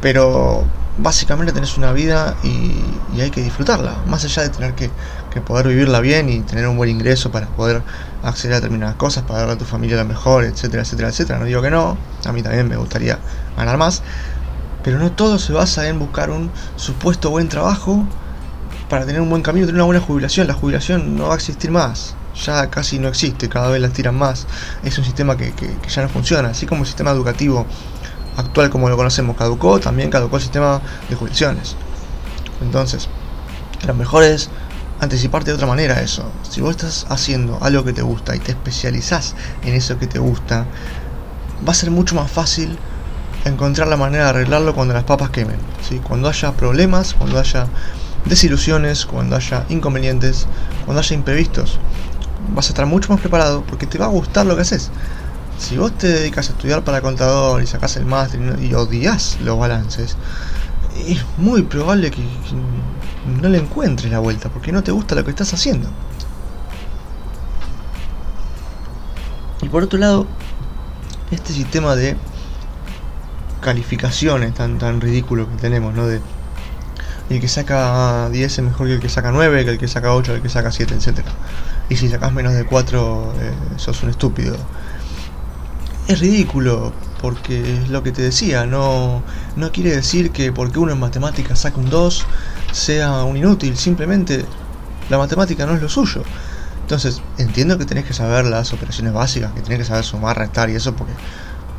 Pero 0.00 0.62
básicamente 0.98 1.52
tenés 1.52 1.76
una 1.76 1.90
vida 1.90 2.36
y, 2.44 3.20
hay 3.20 3.32
que 3.32 3.42
disfrutarla, 3.42 3.96
más 4.06 4.24
allá 4.24 4.44
de 4.44 4.50
tener 4.50 4.74
que, 4.74 4.92
poder 5.40 5.66
vivirla 5.66 5.98
bien 5.98 6.28
y 6.28 6.40
tener 6.40 6.66
un 6.68 6.76
buen 6.76 6.90
ingreso 6.90 7.32
para 7.32 7.46
poder 7.48 7.82
acceder 8.22 8.54
a 8.54 8.56
determinadas 8.56 8.94
cosas, 8.94 9.24
para 9.24 9.40
darle 9.40 9.54
a 9.54 9.58
tu 9.58 9.64
familia 9.64 9.96
lo 9.96 10.04
mejor, 10.04 10.44
etcétera, 10.44 10.82
etcétera, 10.82 11.08
etcétera. 11.08 11.38
No 11.40 11.44
digo 11.44 11.60
que 11.60 11.70
no, 11.70 11.96
a 12.24 12.32
mí 12.32 12.42
también 12.42 12.68
me 12.68 12.76
gustaría 12.76 13.18
ganar 13.56 13.78
más, 13.78 14.02
pero 14.84 14.98
no 15.00 15.10
todo 15.10 15.40
se 15.40 15.52
basa 15.52 15.88
en 15.88 15.98
buscar 15.98 16.30
un 16.30 16.52
supuesto 16.76 17.30
buen 17.30 17.48
trabajo 17.48 18.04
para 18.88 19.06
tener 19.06 19.20
un 19.20 19.30
buen 19.30 19.42
camino, 19.42 19.66
tener 19.66 19.80
una 19.80 19.86
buena 19.86 20.00
jubilación. 20.00 20.46
La 20.46 20.54
jubilación 20.54 21.16
no 21.16 21.28
va 21.28 21.34
a 21.34 21.36
existir 21.36 21.72
más, 21.72 22.16
ya 22.44 22.70
casi 22.70 22.98
no 22.98 23.08
existe, 23.08 23.48
cada 23.48 23.68
vez 23.68 23.80
la 23.80 23.88
tiran 23.88 24.16
más. 24.16 24.46
Es 24.82 24.98
un 24.98 25.04
sistema 25.04 25.36
que, 25.36 25.52
que 25.52 25.88
ya 25.88 26.02
no 26.02 26.08
funciona, 26.08 26.50
así 26.50 26.66
como 26.66 26.82
el 26.82 26.86
sistema 26.86 27.10
educativo 27.10 27.66
actual 28.38 28.70
como 28.70 28.88
lo 28.88 28.96
conocemos 28.96 29.36
caducó, 29.36 29.80
también 29.80 30.10
caducó 30.10 30.36
el 30.36 30.42
sistema 30.42 30.80
de 31.08 31.16
jubilaciones. 31.16 31.76
Entonces, 32.62 33.08
lo 33.86 33.94
mejor 33.94 34.22
es 34.22 34.48
anticiparte 35.00 35.50
de 35.50 35.56
otra 35.56 35.66
manera 35.66 36.00
eso. 36.00 36.24
Si 36.48 36.60
vos 36.60 36.70
estás 36.70 37.06
haciendo 37.08 37.58
algo 37.60 37.84
que 37.84 37.92
te 37.92 38.02
gusta 38.02 38.34
y 38.36 38.38
te 38.38 38.52
especializás 38.52 39.34
en 39.64 39.74
eso 39.74 39.98
que 39.98 40.06
te 40.06 40.18
gusta, 40.18 40.66
va 41.66 41.72
a 41.72 41.74
ser 41.74 41.90
mucho 41.90 42.14
más 42.14 42.30
fácil 42.30 42.78
encontrar 43.44 43.88
la 43.88 43.96
manera 43.96 44.24
de 44.24 44.30
arreglarlo 44.30 44.74
cuando 44.74 44.94
las 44.94 45.04
papas 45.04 45.30
quemen. 45.30 45.58
¿sí? 45.86 45.98
Cuando 45.98 46.28
haya 46.28 46.52
problemas, 46.52 47.14
cuando 47.14 47.38
haya 47.38 47.66
desilusiones, 48.24 49.06
cuando 49.06 49.36
haya 49.36 49.64
inconvenientes, 49.68 50.46
cuando 50.84 51.00
haya 51.00 51.14
imprevistos, 51.14 51.78
vas 52.54 52.66
a 52.66 52.68
estar 52.70 52.86
mucho 52.86 53.12
más 53.12 53.20
preparado 53.20 53.62
porque 53.62 53.86
te 53.86 53.98
va 53.98 54.06
a 54.06 54.08
gustar 54.08 54.46
lo 54.46 54.56
que 54.56 54.62
haces. 54.62 54.90
Si 55.58 55.76
vos 55.76 55.92
te 55.96 56.06
dedicas 56.06 56.48
a 56.48 56.52
estudiar 56.52 56.84
para 56.84 57.00
contador 57.00 57.62
y 57.62 57.66
sacas 57.66 57.96
el 57.96 58.06
máster 58.06 58.40
y 58.60 58.74
odias 58.74 59.38
los 59.42 59.58
balances, 59.58 60.16
es 61.06 61.24
muy 61.36 61.62
probable 61.62 62.10
que 62.10 62.22
no 63.40 63.48
le 63.48 63.58
encuentres 63.58 64.10
la 64.10 64.20
vuelta 64.20 64.48
porque 64.48 64.72
no 64.72 64.82
te 64.82 64.92
gusta 64.92 65.14
lo 65.14 65.24
que 65.24 65.30
estás 65.30 65.52
haciendo. 65.52 65.88
Y 69.62 69.68
por 69.68 69.82
otro 69.82 69.98
lado, 69.98 70.26
este 71.30 71.52
sistema 71.52 71.96
de 71.96 72.16
calificaciones 73.60 74.54
tan, 74.54 74.78
tan 74.78 75.00
ridículo 75.00 75.48
que 75.48 75.56
tenemos, 75.56 75.92
¿no? 75.94 76.06
De 76.06 76.20
el 77.30 77.40
que 77.40 77.48
saca 77.48 78.30
10 78.30 78.58
es 78.58 78.64
mejor 78.64 78.86
que 78.86 78.94
el 78.94 79.00
que 79.00 79.08
saca 79.10 79.32
9, 79.32 79.64
que 79.64 79.70
el 79.72 79.78
que 79.78 79.88
saca 79.88 80.14
8, 80.14 80.36
el 80.36 80.42
que 80.42 80.48
saca 80.48 80.72
7, 80.72 80.94
etc. 80.94 81.20
Y 81.88 81.96
si 81.96 82.08
sacas 82.08 82.32
menos 82.32 82.54
de 82.54 82.64
4, 82.64 83.34
eh, 83.40 83.52
sos 83.76 84.02
un 84.02 84.10
estúpido 84.10 84.56
es 86.08 86.20
ridículo, 86.20 86.92
porque 87.20 87.82
es 87.82 87.90
lo 87.90 88.02
que 88.02 88.12
te 88.12 88.22
decía, 88.22 88.64
no, 88.64 89.22
no 89.56 89.72
quiere 89.72 89.94
decir 89.94 90.30
que 90.30 90.50
porque 90.52 90.78
uno 90.78 90.92
en 90.92 90.98
matemáticas 90.98 91.60
saca 91.60 91.78
un 91.78 91.90
2 91.90 92.24
sea 92.72 93.24
un 93.24 93.36
inútil, 93.36 93.76
simplemente 93.76 94.44
la 95.10 95.18
matemática 95.18 95.66
no 95.66 95.74
es 95.74 95.82
lo 95.82 95.88
suyo. 95.88 96.22
Entonces, 96.80 97.20
entiendo 97.36 97.76
que 97.76 97.84
tenés 97.84 98.06
que 98.06 98.14
saber 98.14 98.46
las 98.46 98.72
operaciones 98.72 99.12
básicas, 99.12 99.52
que 99.52 99.60
tenés 99.60 99.80
que 99.80 99.84
saber 99.84 100.04
sumar, 100.04 100.38
restar 100.38 100.70
y 100.70 100.76
eso 100.76 100.96
porque, 100.96 101.12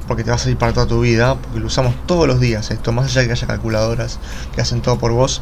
porque 0.07 0.23
te 0.23 0.29
va 0.29 0.35
a 0.35 0.39
salir 0.39 0.57
para 0.57 0.73
toda 0.73 0.85
tu 0.85 1.01
vida, 1.01 1.35
porque 1.35 1.59
lo 1.59 1.65
usamos 1.65 1.95
todos 2.05 2.27
los 2.27 2.39
días 2.39 2.69
esto, 2.69 2.91
más 2.91 3.07
allá 3.07 3.21
de 3.21 3.27
que 3.27 3.33
haya 3.33 3.47
calculadoras 3.47 4.19
que 4.53 4.61
hacen 4.61 4.81
todo 4.81 4.99
por 4.99 5.11
vos, 5.11 5.41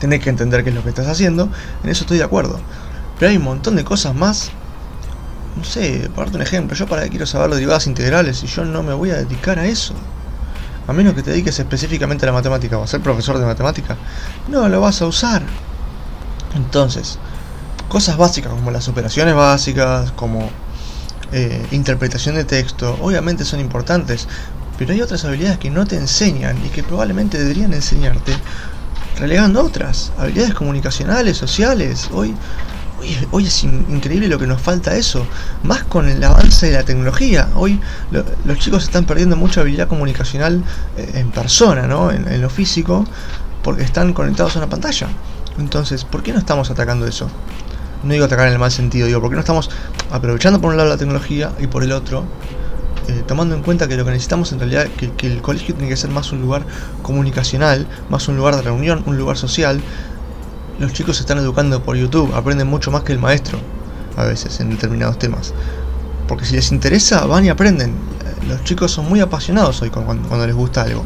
tenés 0.00 0.20
que 0.20 0.30
entender 0.30 0.64
qué 0.64 0.70
es 0.70 0.74
lo 0.74 0.82
que 0.82 0.88
estás 0.88 1.08
haciendo, 1.08 1.50
en 1.82 1.90
eso 1.90 2.04
estoy 2.04 2.16
de 2.16 2.24
acuerdo. 2.24 2.58
Pero 3.18 3.30
hay 3.30 3.36
un 3.36 3.44
montón 3.44 3.76
de 3.76 3.84
cosas 3.84 4.14
más 4.14 4.50
no 5.56 5.64
sé, 5.64 6.10
para 6.14 6.26
darte 6.26 6.36
un 6.36 6.42
ejemplo, 6.42 6.76
yo 6.76 6.86
para 6.86 7.04
qué 7.04 7.10
quiero 7.10 7.26
saber 7.26 7.48
las 7.48 7.56
derivadas 7.56 7.86
integrales 7.86 8.42
y 8.42 8.46
yo 8.46 8.64
no 8.64 8.82
me 8.82 8.92
voy 8.92 9.10
a 9.10 9.16
dedicar 9.16 9.58
a 9.58 9.66
eso. 9.66 9.94
A 10.86 10.92
menos 10.92 11.14
que 11.14 11.22
te 11.22 11.30
dediques 11.30 11.58
específicamente 11.58 12.26
a 12.26 12.26
la 12.26 12.32
matemática 12.32 12.76
o 12.76 12.82
a 12.82 12.86
ser 12.86 13.00
profesor 13.00 13.38
de 13.38 13.46
matemática, 13.46 13.96
no 14.48 14.68
lo 14.68 14.80
vas 14.80 15.00
a 15.00 15.06
usar. 15.06 15.42
Entonces, 16.56 17.18
cosas 17.88 18.16
básicas 18.16 18.52
como 18.52 18.70
las 18.70 18.88
operaciones 18.88 19.34
básicas, 19.34 20.10
como 20.12 20.50
eh, 21.32 21.64
interpretación 21.70 22.34
de 22.34 22.44
texto, 22.44 22.98
obviamente 23.00 23.44
son 23.44 23.60
importantes, 23.60 24.28
pero 24.76 24.92
hay 24.92 25.00
otras 25.00 25.24
habilidades 25.24 25.58
que 25.58 25.70
no 25.70 25.86
te 25.86 25.96
enseñan 25.96 26.58
y 26.66 26.68
que 26.68 26.82
probablemente 26.82 27.38
deberían 27.38 27.72
enseñarte, 27.72 28.36
relegando 29.18 29.64
otras, 29.64 30.12
habilidades 30.18 30.54
comunicacionales, 30.54 31.36
sociales. 31.36 32.10
Hoy 32.12 32.34
Hoy, 33.30 33.46
es 33.46 33.64
increíble 33.64 34.28
lo 34.28 34.38
que 34.38 34.46
nos 34.46 34.60
falta 34.60 34.96
eso, 34.96 35.26
más 35.62 35.84
con 35.84 36.08
el 36.08 36.22
avance 36.24 36.66
de 36.66 36.72
la 36.72 36.84
tecnología. 36.84 37.48
Hoy 37.54 37.80
los 38.44 38.58
chicos 38.58 38.84
están 38.84 39.04
perdiendo 39.04 39.36
mucha 39.36 39.60
habilidad 39.60 39.88
comunicacional 39.88 40.62
eh, 40.96 41.10
en 41.14 41.30
persona, 41.30 41.86
¿no? 41.86 42.10
En, 42.10 42.40
lo 42.40 42.48
físico, 42.48 43.04
porque 43.62 43.82
están 43.82 44.12
conectados 44.12 44.56
a 44.56 44.60
una 44.60 44.68
pantalla. 44.68 45.08
Entonces, 45.58 46.04
¿por 46.04 46.22
qué 46.22 46.32
no 46.32 46.38
estamos 46.38 46.70
atacando 46.70 47.06
eso? 47.06 47.28
No 48.02 48.12
digo 48.12 48.24
atacar 48.24 48.46
en 48.46 48.54
el 48.54 48.58
mal 48.58 48.72
sentido, 48.72 49.06
digo, 49.06 49.20
¿por 49.20 49.30
qué 49.30 49.36
no 49.36 49.40
estamos 49.40 49.70
aprovechando 50.10 50.60
por 50.60 50.70
un 50.70 50.76
lado 50.76 50.88
la 50.88 50.96
tecnología 50.96 51.52
y 51.58 51.66
por 51.66 51.82
el 51.82 51.92
otro 51.92 52.24
eh, 53.08 53.22
tomando 53.26 53.54
en 53.54 53.62
cuenta 53.62 53.86
que 53.86 53.96
lo 53.96 54.04
que 54.04 54.12
necesitamos 54.12 54.52
en 54.52 54.60
realidad 54.60 54.86
que, 54.96 55.12
que 55.12 55.30
el 55.30 55.42
colegio 55.42 55.74
tiene 55.74 55.90
que 55.90 55.96
ser 55.96 56.10
más 56.10 56.32
un 56.32 56.40
lugar 56.40 56.62
comunicacional, 57.02 57.86
más 58.08 58.28
un 58.28 58.36
lugar 58.36 58.56
de 58.56 58.62
reunión, 58.62 59.02
un 59.06 59.18
lugar 59.18 59.36
social, 59.36 59.80
los 60.78 60.92
chicos 60.92 61.16
se 61.16 61.22
están 61.22 61.38
educando 61.38 61.82
por 61.82 61.96
YouTube, 61.96 62.34
aprenden 62.34 62.66
mucho 62.66 62.90
más 62.90 63.02
que 63.02 63.12
el 63.12 63.18
maestro, 63.18 63.58
a 64.16 64.24
veces, 64.24 64.60
en 64.60 64.70
determinados 64.70 65.18
temas. 65.18 65.54
Porque 66.26 66.44
si 66.44 66.56
les 66.56 66.72
interesa, 66.72 67.26
van 67.26 67.44
y 67.44 67.48
aprenden. 67.48 67.94
Los 68.48 68.64
chicos 68.64 68.90
son 68.90 69.08
muy 69.08 69.20
apasionados 69.20 69.80
hoy 69.82 69.90
cuando, 69.90 70.46
les 70.46 70.54
gusta 70.54 70.82
algo. 70.82 71.04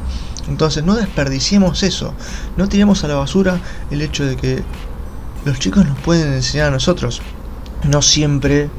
Entonces 0.48 0.82
no 0.84 0.96
desperdiciemos 0.96 1.82
eso, 1.82 2.14
no 2.56 2.68
tiremos 2.68 3.04
a 3.04 3.08
la 3.08 3.16
basura 3.16 3.60
el 3.90 4.00
hecho 4.00 4.24
de 4.24 4.36
que 4.36 4.62
los 5.44 5.58
chicos 5.58 5.84
nos 5.84 5.98
pueden 5.98 6.32
enseñar 6.32 6.68
a 6.68 6.70
nosotros. 6.70 7.20
No 7.84 8.00
siempre, 8.00 8.70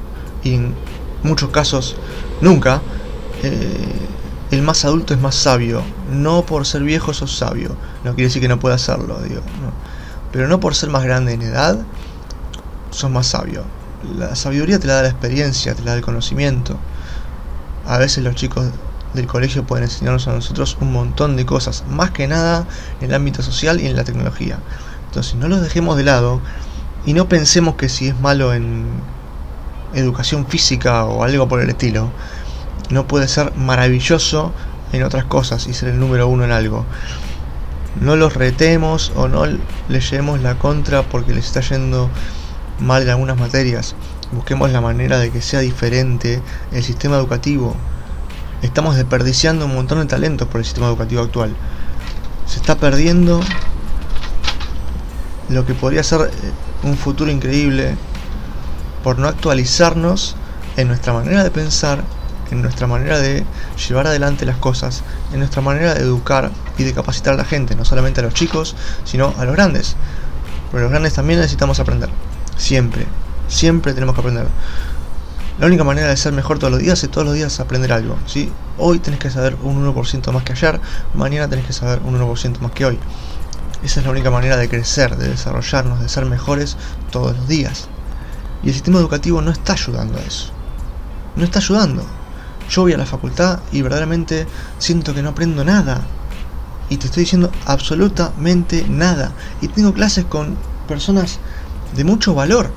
y 0.43 0.55
en 0.55 0.73
muchos 1.23 1.51
casos 1.51 1.95
nunca, 2.41 2.81
eh, 3.43 4.09
el 4.51 4.63
más 4.63 4.83
adulto 4.83 5.13
es 5.13 5.21
más 5.21 5.35
sabio. 5.35 5.83
No 6.11 6.43
por 6.43 6.65
ser 6.65 6.81
viejo 6.81 7.13
sos 7.13 7.37
sabio. 7.37 7.75
No 8.03 8.15
quiere 8.15 8.29
decir 8.29 8.41
que 8.41 8.47
no 8.47 8.59
pueda 8.59 8.75
hacerlo, 8.75 9.19
digo. 9.21 9.41
Pero 10.31 10.47
no 10.47 10.59
por 10.59 10.75
ser 10.75 10.89
más 10.89 11.03
grande 11.03 11.33
en 11.33 11.41
edad, 11.41 11.79
sos 12.91 13.09
más 13.09 13.27
sabio. 13.27 13.63
La 14.17 14.35
sabiduría 14.35 14.79
te 14.79 14.87
la 14.87 14.95
da 14.95 15.01
la 15.03 15.09
experiencia, 15.09 15.75
te 15.75 15.83
la 15.83 15.91
da 15.91 15.97
el 15.97 16.03
conocimiento. 16.03 16.77
A 17.85 17.97
veces 17.97 18.23
los 18.23 18.35
chicos 18.35 18.67
del 19.13 19.27
colegio 19.27 19.65
pueden 19.65 19.85
enseñarnos 19.85 20.27
a 20.27 20.33
nosotros 20.33 20.77
un 20.79 20.93
montón 20.93 21.35
de 21.35 21.45
cosas, 21.45 21.83
más 21.89 22.11
que 22.11 22.27
nada 22.27 22.67
en 23.01 23.09
el 23.09 23.15
ámbito 23.15 23.41
social 23.41 23.81
y 23.81 23.87
en 23.87 23.95
la 23.95 24.03
tecnología. 24.03 24.59
Entonces 25.07 25.35
no 25.35 25.47
los 25.47 25.61
dejemos 25.61 25.97
de 25.97 26.03
lado 26.03 26.41
y 27.05 27.13
no 27.13 27.27
pensemos 27.27 27.75
que 27.75 27.89
si 27.89 28.07
es 28.07 28.19
malo 28.19 28.53
en 28.53 28.87
educación 29.93 30.45
física 30.45 31.05
o 31.05 31.23
algo 31.23 31.47
por 31.47 31.61
el 31.61 31.69
estilo, 31.69 32.11
no 32.91 33.07
puede 33.07 33.27
ser 33.27 33.55
maravilloso 33.55 34.53
en 34.91 35.03
otras 35.03 35.25
cosas 35.25 35.67
y 35.67 35.73
ser 35.73 35.89
el 35.89 35.99
número 35.99 36.27
uno 36.27 36.43
en 36.43 36.51
algo 36.51 36.85
no 37.99 38.15
los 38.15 38.35
retemos 38.35 39.11
o 39.15 39.27
no 39.27 39.45
le 39.45 39.99
llevemos 39.99 40.41
la 40.41 40.55
contra 40.55 41.03
porque 41.03 41.33
les 41.33 41.45
está 41.45 41.61
yendo 41.61 42.09
mal 42.79 43.03
en 43.03 43.09
algunas 43.09 43.37
materias. 43.37 43.95
Busquemos 44.31 44.71
la 44.71 44.81
manera 44.81 45.19
de 45.19 45.31
que 45.31 45.41
sea 45.41 45.59
diferente 45.59 46.41
el 46.71 46.83
sistema 46.83 47.17
educativo. 47.17 47.75
Estamos 48.61 48.95
desperdiciando 48.95 49.65
un 49.65 49.75
montón 49.75 49.99
de 49.99 50.05
talentos 50.05 50.47
por 50.47 50.59
el 50.59 50.65
sistema 50.65 50.87
educativo 50.87 51.21
actual. 51.21 51.55
Se 52.45 52.57
está 52.57 52.75
perdiendo 52.77 53.41
lo 55.49 55.65
que 55.65 55.73
podría 55.73 56.03
ser 56.03 56.21
eh, 56.21 56.31
un 56.83 56.95
futuro 56.95 57.31
increíble 57.31 57.95
por 59.03 59.17
no 59.17 59.27
actualizarnos 59.27 60.35
en 60.77 60.87
nuestra 60.87 61.13
manera 61.13 61.43
de 61.43 61.51
pensar 61.51 62.03
en 62.51 62.61
nuestra 62.61 62.87
manera 62.87 63.19
de 63.19 63.45
llevar 63.87 64.07
adelante 64.07 64.45
las 64.45 64.57
cosas, 64.57 65.03
en 65.33 65.39
nuestra 65.39 65.61
manera 65.61 65.93
de 65.93 66.01
educar 66.01 66.51
y 66.77 66.83
de 66.83 66.93
capacitar 66.93 67.33
a 67.33 67.37
la 67.37 67.45
gente, 67.45 67.75
no 67.75 67.85
solamente 67.85 68.21
a 68.21 68.23
los 68.23 68.33
chicos, 68.33 68.75
sino 69.03 69.33
a 69.37 69.45
los 69.45 69.55
grandes. 69.55 69.95
Pero 70.71 70.83
los 70.83 70.91
grandes 70.91 71.13
también 71.13 71.39
necesitamos 71.39 71.79
aprender, 71.79 72.09
siempre, 72.57 73.05
siempre 73.47 73.93
tenemos 73.93 74.15
que 74.15 74.21
aprender. 74.21 74.47
La 75.59 75.65
única 75.65 75.83
manera 75.83 76.07
de 76.07 76.15
ser 76.15 76.31
mejor 76.31 76.57
todos 76.57 76.71
los 76.71 76.79
días 76.81 77.03
es 77.03 77.11
todos 77.11 77.25
los 77.25 77.35
días 77.35 77.59
aprender 77.59 77.91
algo. 77.91 78.17
¿sí? 78.25 78.49
Hoy 78.77 78.99
tenés 78.99 79.19
que 79.19 79.29
saber 79.29 79.57
un 79.61 79.93
1% 79.93 80.31
más 80.31 80.43
que 80.43 80.53
ayer, 80.53 80.79
mañana 81.13 81.49
tenés 81.49 81.65
que 81.65 81.73
saber 81.73 81.99
un 82.05 82.17
1% 82.17 82.59
más 82.59 82.71
que 82.71 82.85
hoy. 82.85 82.99
Esa 83.83 83.99
es 83.99 84.05
la 84.05 84.11
única 84.11 84.29
manera 84.31 84.57
de 84.57 84.69
crecer, 84.69 85.15
de 85.17 85.29
desarrollarnos, 85.29 85.99
de 85.99 86.09
ser 86.09 86.25
mejores 86.25 86.77
todos 87.11 87.35
los 87.35 87.47
días. 87.47 87.87
Y 88.63 88.67
el 88.67 88.73
sistema 88.73 88.99
educativo 88.99 89.41
no 89.41 89.51
está 89.51 89.73
ayudando 89.73 90.17
a 90.17 90.21
eso. 90.21 90.51
No 91.35 91.45
está 91.45 91.59
ayudando. 91.59 92.05
Yo 92.69 92.83
voy 92.83 92.93
a 92.93 92.97
la 92.97 93.05
facultad 93.05 93.59
y 93.71 93.81
verdaderamente 93.81 94.45
siento 94.77 95.13
que 95.15 95.23
no 95.23 95.29
aprendo 95.29 95.65
nada. 95.65 96.01
Y 96.89 96.97
te 96.97 97.07
estoy 97.07 97.23
diciendo 97.23 97.51
absolutamente 97.65 98.85
nada. 98.87 99.31
Y 99.61 99.67
tengo 99.69 99.93
clases 99.93 100.25
con 100.25 100.55
personas 100.87 101.39
de 101.95 102.03
mucho 102.03 102.35
valor, 102.35 102.71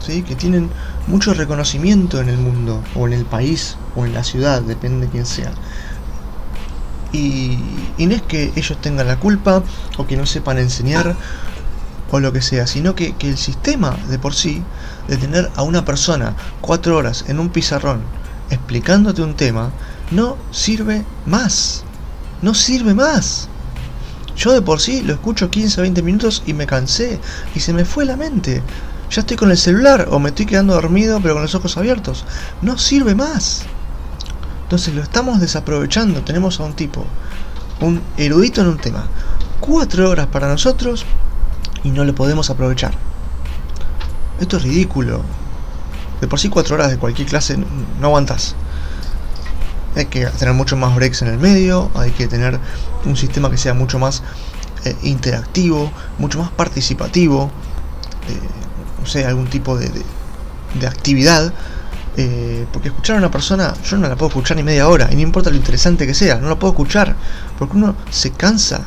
¿sí? 0.00 0.22
que 0.22 0.34
tienen 0.34 0.70
mucho 1.06 1.34
reconocimiento 1.34 2.20
en 2.20 2.28
el 2.28 2.36
mundo, 2.36 2.82
o 2.94 3.06
en 3.06 3.12
el 3.12 3.24
país, 3.24 3.76
o 3.96 4.04
en 4.04 4.12
la 4.12 4.24
ciudad, 4.24 4.60
depende 4.62 5.06
de 5.06 5.12
quién 5.12 5.26
sea. 5.26 5.52
Y, 7.12 7.58
no 7.98 8.14
es 8.14 8.22
que 8.22 8.52
ellos 8.56 8.78
tengan 8.80 9.06
la 9.06 9.18
culpa, 9.18 9.62
o 9.96 10.06
que 10.06 10.16
no 10.16 10.26
sepan 10.26 10.58
enseñar, 10.58 11.16
o 12.10 12.20
lo 12.20 12.32
que 12.32 12.42
sea, 12.42 12.66
sino 12.66 12.94
que, 12.94 13.14
que 13.16 13.30
el 13.30 13.38
sistema 13.38 13.96
de 14.08 14.18
por 14.18 14.34
sí, 14.34 14.62
de 15.08 15.16
tener 15.16 15.50
a 15.56 15.62
una 15.62 15.84
persona 15.84 16.34
cuatro 16.60 16.96
horas 16.96 17.24
en 17.28 17.38
un 17.38 17.50
pizarrón 17.50 18.02
explicándote 18.50 19.22
un 19.22 19.34
tema, 19.34 19.70
no 20.10 20.36
sirve 20.50 21.04
más. 21.26 21.84
No 22.42 22.54
sirve 22.54 22.94
más. 22.94 23.48
Yo 24.36 24.52
de 24.52 24.62
por 24.62 24.80
sí 24.80 25.02
lo 25.02 25.14
escucho 25.14 25.50
15 25.50 25.80
o 25.80 25.82
20 25.82 26.02
minutos 26.02 26.42
y 26.46 26.52
me 26.52 26.66
cansé 26.66 27.18
y 27.54 27.60
se 27.60 27.72
me 27.72 27.84
fue 27.84 28.04
la 28.04 28.16
mente. 28.16 28.62
Ya 29.10 29.20
estoy 29.20 29.36
con 29.36 29.50
el 29.50 29.56
celular 29.56 30.08
o 30.10 30.18
me 30.18 30.28
estoy 30.28 30.46
quedando 30.46 30.74
dormido 30.74 31.20
pero 31.20 31.34
con 31.34 31.42
los 31.42 31.54
ojos 31.54 31.76
abiertos. 31.76 32.24
No 32.62 32.78
sirve 32.78 33.14
más. 33.14 33.64
Entonces 34.62 34.94
lo 34.94 35.02
estamos 35.02 35.40
desaprovechando. 35.40 36.22
Tenemos 36.22 36.60
a 36.60 36.64
un 36.64 36.74
tipo, 36.74 37.04
un 37.80 38.00
erudito 38.16 38.60
en 38.60 38.68
un 38.68 38.78
tema. 38.78 39.08
Cuatro 39.60 40.08
horas 40.08 40.28
para 40.28 40.46
nosotros 40.46 41.04
y 41.82 41.90
no 41.90 42.04
le 42.04 42.12
podemos 42.12 42.50
aprovechar. 42.50 42.92
Esto 44.40 44.58
es 44.58 44.62
ridículo. 44.62 45.22
De 46.20 46.26
por 46.26 46.38
sí 46.40 46.48
cuatro 46.48 46.74
horas 46.74 46.90
de 46.90 46.98
cualquier 46.98 47.28
clase 47.28 47.56
no 47.56 48.06
aguantas. 48.06 48.54
Hay 49.96 50.06
que 50.06 50.26
tener 50.26 50.54
mucho 50.54 50.76
más 50.76 50.94
breaks 50.94 51.22
en 51.22 51.28
el 51.28 51.38
medio, 51.38 51.90
hay 51.94 52.10
que 52.10 52.28
tener 52.28 52.58
un 53.04 53.16
sistema 53.16 53.50
que 53.50 53.56
sea 53.56 53.74
mucho 53.74 53.98
más 53.98 54.22
eh, 54.84 54.96
interactivo, 55.02 55.90
mucho 56.18 56.38
más 56.38 56.50
participativo, 56.50 57.50
eh, 58.28 58.38
no 59.00 59.06
sé, 59.06 59.24
algún 59.24 59.46
tipo 59.48 59.76
de, 59.76 59.90
de, 60.78 60.86
actividad. 60.86 61.52
Eh, 62.16 62.66
porque 62.72 62.88
escuchar 62.88 63.16
a 63.16 63.18
una 63.18 63.30
persona, 63.30 63.74
yo 63.84 63.96
no 63.96 64.08
la 64.08 64.16
puedo 64.16 64.28
escuchar 64.28 64.56
ni 64.56 64.62
media 64.62 64.88
hora, 64.88 65.08
y 65.10 65.14
no 65.14 65.20
importa 65.20 65.50
lo 65.50 65.56
interesante 65.56 66.06
que 66.06 66.14
sea, 66.14 66.36
no 66.36 66.48
la 66.48 66.58
puedo 66.58 66.72
escuchar, 66.72 67.14
porque 67.58 67.76
uno 67.76 67.94
se 68.10 68.30
cansa. 68.30 68.82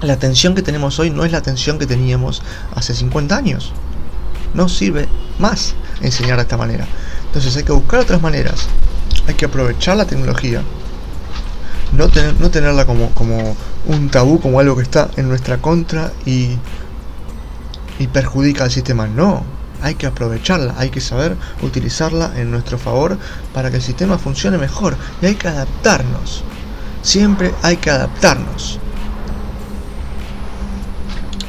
La 0.00 0.14
atención 0.14 0.54
que 0.54 0.62
tenemos 0.62 0.98
hoy 0.98 1.10
no 1.10 1.24
es 1.24 1.32
la 1.32 1.38
atención 1.38 1.78
que 1.78 1.86
teníamos 1.86 2.42
hace 2.74 2.94
50 2.94 3.36
años. 3.36 3.72
No 4.54 4.68
sirve 4.68 5.08
más 5.40 5.74
enseñar 6.00 6.36
de 6.36 6.42
esta 6.42 6.56
manera. 6.56 6.86
Entonces 7.26 7.56
hay 7.56 7.64
que 7.64 7.72
buscar 7.72 8.00
otras 8.00 8.22
maneras 8.22 8.68
hay 9.26 9.34
que 9.34 9.44
aprovechar 9.46 9.96
la 9.96 10.06
tecnología, 10.06 10.62
no, 11.96 12.08
no 12.38 12.50
tenerla 12.50 12.84
como, 12.86 13.10
como 13.10 13.56
un 13.86 14.08
tabú, 14.10 14.40
como 14.40 14.60
algo 14.60 14.76
que 14.76 14.82
está 14.82 15.10
en 15.16 15.28
nuestra 15.28 15.58
contra 15.58 16.12
y, 16.24 16.56
y 17.98 18.06
perjudica 18.06 18.64
al 18.64 18.70
sistema. 18.70 19.06
No, 19.06 19.42
hay 19.82 19.94
que 19.94 20.06
aprovecharla, 20.06 20.74
hay 20.78 20.90
que 20.90 21.00
saber 21.00 21.36
utilizarla 21.62 22.32
en 22.36 22.50
nuestro 22.50 22.78
favor 22.78 23.18
para 23.52 23.70
que 23.70 23.76
el 23.76 23.82
sistema 23.82 24.18
funcione 24.18 24.58
mejor 24.58 24.96
y 25.20 25.26
hay 25.26 25.34
que 25.34 25.48
adaptarnos. 25.48 26.44
Siempre 27.02 27.52
hay 27.62 27.76
que 27.76 27.90
adaptarnos. 27.90 28.78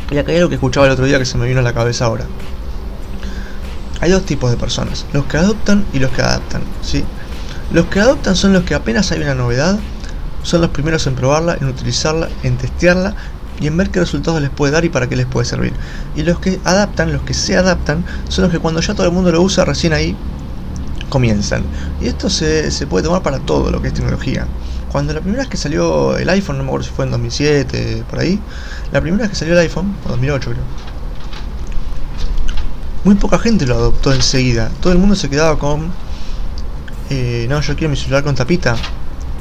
Y 0.10 0.18
acá 0.18 0.32
hay 0.32 0.38
algo 0.38 0.50
que 0.50 0.56
escuchaba 0.56 0.88
el 0.88 0.92
otro 0.92 1.06
día 1.06 1.20
que 1.20 1.26
se 1.26 1.38
me 1.38 1.48
vino 1.48 1.60
a 1.60 1.63
la 1.63 1.74
cabeza 1.74 2.06
ahora. 2.06 2.26
Hay 4.02 4.12
dos 4.12 4.26
tipos 4.26 4.50
de 4.52 4.58
personas, 4.58 5.06
los 5.14 5.26
que 5.26 5.38
adoptan 5.38 5.86
y 5.94 6.00
los 6.00 6.12
que 6.12 6.22
adaptan, 6.22 6.64
¿sí? 6.82 7.04
Los 7.72 7.86
que 7.86 8.00
adoptan 8.00 8.36
son 8.36 8.52
los 8.52 8.64
que 8.64 8.76
apenas 8.76 9.12
hay 9.12 9.22
una 9.22 9.36
novedad, 9.36 9.80
son 10.44 10.62
los 10.62 10.72
primeros 10.72 11.06
en 11.08 11.16
probarla, 11.16 11.56
en 11.62 11.68
utilizarla, 11.68 12.28
en 12.44 12.58
testearla 12.58 13.16
y 13.60 13.68
en 13.68 13.78
ver 13.78 13.92
qué 13.92 14.00
resultados 14.00 14.42
les 14.42 14.50
puede 14.50 14.74
dar 14.74 14.84
y 14.84 14.90
para 14.90 15.08
qué 15.08 15.16
les 15.16 15.28
puede 15.28 15.46
servir. 15.46 15.74
Y 16.16 16.24
los 16.24 16.40
que 16.40 16.60
adaptan, 16.66 17.14
los 17.14 17.22
que 17.22 17.34
se 17.34 17.56
adaptan, 17.56 18.04
son 18.28 18.44
los 18.44 18.52
que 18.52 18.60
cuando 18.60 18.82
ya 18.82 18.96
todo 18.96 19.06
el 19.06 19.14
mundo 19.14 19.32
lo 19.32 19.42
usa, 19.42 19.64
recién 19.66 19.94
ahí 19.94 20.18
comienzan. 21.10 21.64
Y 22.02 22.08
esto 22.08 22.30
se, 22.30 22.72
puede 22.88 23.04
tomar 23.04 23.22
para 23.22 23.38
todo 23.40 23.70
lo 23.70 23.82
que 23.82 23.90
es 23.90 23.94
tecnología. 23.94 24.48
Cuando 24.92 25.14
la 25.14 25.22
primera 25.22 25.44
vez 25.44 25.50
que 25.50 25.58
salió 25.58 26.18
el 26.18 26.28
iPhone, 26.28 26.58
no 26.58 26.64
me 26.64 26.70
acuerdo 26.70 26.88
si 26.88 26.92
fue 26.92 27.06
en 27.06 27.12
2007, 27.12 28.04
por 28.10 28.20
ahí, 28.20 28.40
la 28.92 29.00
primera 29.00 29.24
vez 29.24 29.30
que 29.30 29.36
salió 29.36 29.54
el 29.54 29.60
iPhone, 29.60 29.96
o 30.06 30.10
2008 30.10 30.50
creo, 30.50 30.64
muy 33.04 33.16
poca 33.16 33.40
gente 33.40 33.66
lo 33.66 33.76
adoptó 33.76 34.14
enseguida. 34.14 34.70
Todo 34.82 34.94
el 34.94 35.00
mundo 35.00 35.16
se 35.16 35.30
quedaba 35.30 35.58
con 35.58 35.92
eh, 37.14 37.46
no, 37.50 37.60
yo 37.60 37.76
quiero 37.76 37.90
mi 37.90 37.98
celular 37.98 38.24
con 38.24 38.36
tapita. 38.36 38.78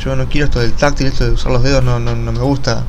Yo 0.04 0.16
no 0.16 0.28
quiero 0.28 0.46
esto 0.46 0.58
del 0.58 0.72
táctil, 0.72 1.06
esto 1.06 1.24
de 1.24 1.30
usar 1.30 1.52
los 1.52 1.62
dedos, 1.62 1.84
no, 1.84 2.00
no, 2.00 2.16
me 2.16 2.40
gusta. 2.40 2.82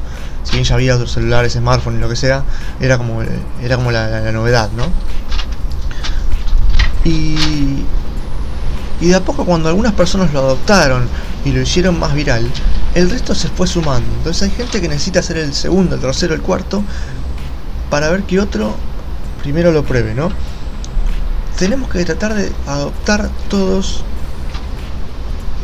Si 0.44 0.54
bien 0.54 0.64
ya 0.64 0.74
había 0.74 0.96
otros 0.96 1.12
celulares, 1.12 1.54
smartphones 1.54 2.00
y 2.00 2.02
lo 2.02 2.10
que 2.10 2.16
sea, 2.16 2.44
era 2.80 2.98
como, 2.98 3.22
era 3.62 3.76
como 3.76 3.92
la, 3.92 4.32
novedad, 4.32 4.72
¿no? 4.72 4.86
Y, 7.04 7.86
y 9.02 9.08
de 9.08 9.16
a 9.16 9.20
poco 9.20 9.46
cuando 9.46 9.70
algunas 9.70 9.94
personas 9.94 10.34
lo 10.34 10.40
adoptaron 10.40 11.08
y 11.46 11.52
lo 11.52 11.62
hicieron 11.62 12.00
más 12.00 12.16
viral, 12.16 12.50
el 12.96 13.08
resto 13.12 13.36
se 13.36 13.50
fue 13.50 13.68
sumando. 13.68 14.08
Entonces 14.18 14.50
hay 14.50 14.50
gente 14.50 14.82
que 14.82 14.88
necesita 14.88 15.20
hacer 15.20 15.38
el 15.38 15.54
segundo, 15.54 15.94
el 15.94 16.02
tercero, 16.02 16.34
el 16.34 16.42
cuarto, 16.42 16.84
para 17.92 18.10
ver 18.10 18.24
que 18.24 18.40
otro 18.40 18.76
primero 19.44 19.72
lo 19.72 19.84
pruebe, 19.84 20.16
¿no? 20.16 20.32
Tenemos 21.62 21.92
que 21.92 22.04
tratar 22.06 22.34
de 22.34 22.52
adoptar 22.66 23.30
todos 23.48 24.04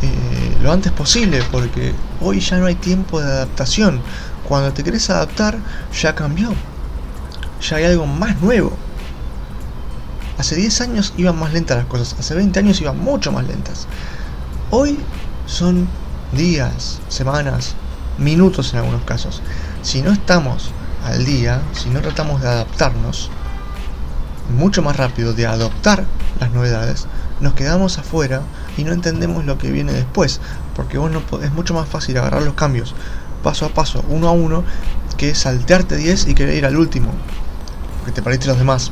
eh, 0.03 0.57
lo 0.61 0.71
antes 0.71 0.91
posible, 0.91 1.41
porque 1.51 1.91
hoy 2.21 2.39
ya 2.39 2.57
no 2.57 2.67
hay 2.67 2.75
tiempo 2.75 3.19
de 3.19 3.25
adaptación. 3.25 3.99
Cuando 4.47 4.71
te 4.73 4.83
querés 4.83 5.09
adaptar, 5.09 5.57
ya 5.99 6.13
cambió. 6.13 6.53
Ya 7.67 7.77
hay 7.77 7.85
algo 7.85 8.05
más 8.05 8.39
nuevo. 8.43 8.73
Hace 10.37 10.55
10 10.55 10.81
años 10.81 11.15
iban 11.17 11.39
más 11.39 11.51
lentas 11.51 11.77
las 11.77 11.87
cosas, 11.87 12.15
hace 12.19 12.35
20 12.35 12.59
años 12.59 12.79
iban 12.79 12.99
mucho 12.99 13.31
más 13.31 13.47
lentas. 13.47 13.87
Hoy 14.69 14.99
son 15.47 15.87
días, 16.31 16.99
semanas, 17.09 17.73
minutos 18.19 18.71
en 18.71 18.81
algunos 18.81 19.01
casos. 19.01 19.41
Si 19.81 20.03
no 20.03 20.11
estamos 20.11 20.69
al 21.03 21.25
día, 21.25 21.59
si 21.73 21.89
no 21.89 22.01
tratamos 22.01 22.43
de 22.43 22.49
adaptarnos, 22.49 23.31
mucho 24.49 24.81
más 24.81 24.95
rápido 24.95 25.33
de 25.33 25.47
adoptar 25.47 26.05
las 26.39 26.51
novedades, 26.51 27.07
nos 27.39 27.53
quedamos 27.53 27.97
afuera 27.97 28.41
y 28.77 28.83
no 28.83 28.93
entendemos 28.93 29.45
lo 29.45 29.57
que 29.57 29.71
viene 29.71 29.93
después, 29.93 30.39
porque 30.75 30.97
vos 30.97 31.11
no 31.11 31.21
es 31.41 31.51
mucho 31.51 31.73
más 31.73 31.87
fácil 31.87 32.17
agarrar 32.17 32.43
los 32.43 32.53
cambios 32.53 32.95
paso 33.43 33.65
a 33.65 33.69
paso, 33.69 34.03
uno 34.09 34.27
a 34.27 34.31
uno, 34.31 34.63
que 35.15 35.33
saltearte 35.33 35.95
10 35.95 36.27
y 36.27 36.35
querer 36.35 36.55
ir 36.55 36.65
al 36.65 36.77
último, 36.77 37.11
porque 37.99 38.11
te 38.11 38.21
perdiste 38.21 38.47
los 38.47 38.57
demás. 38.57 38.91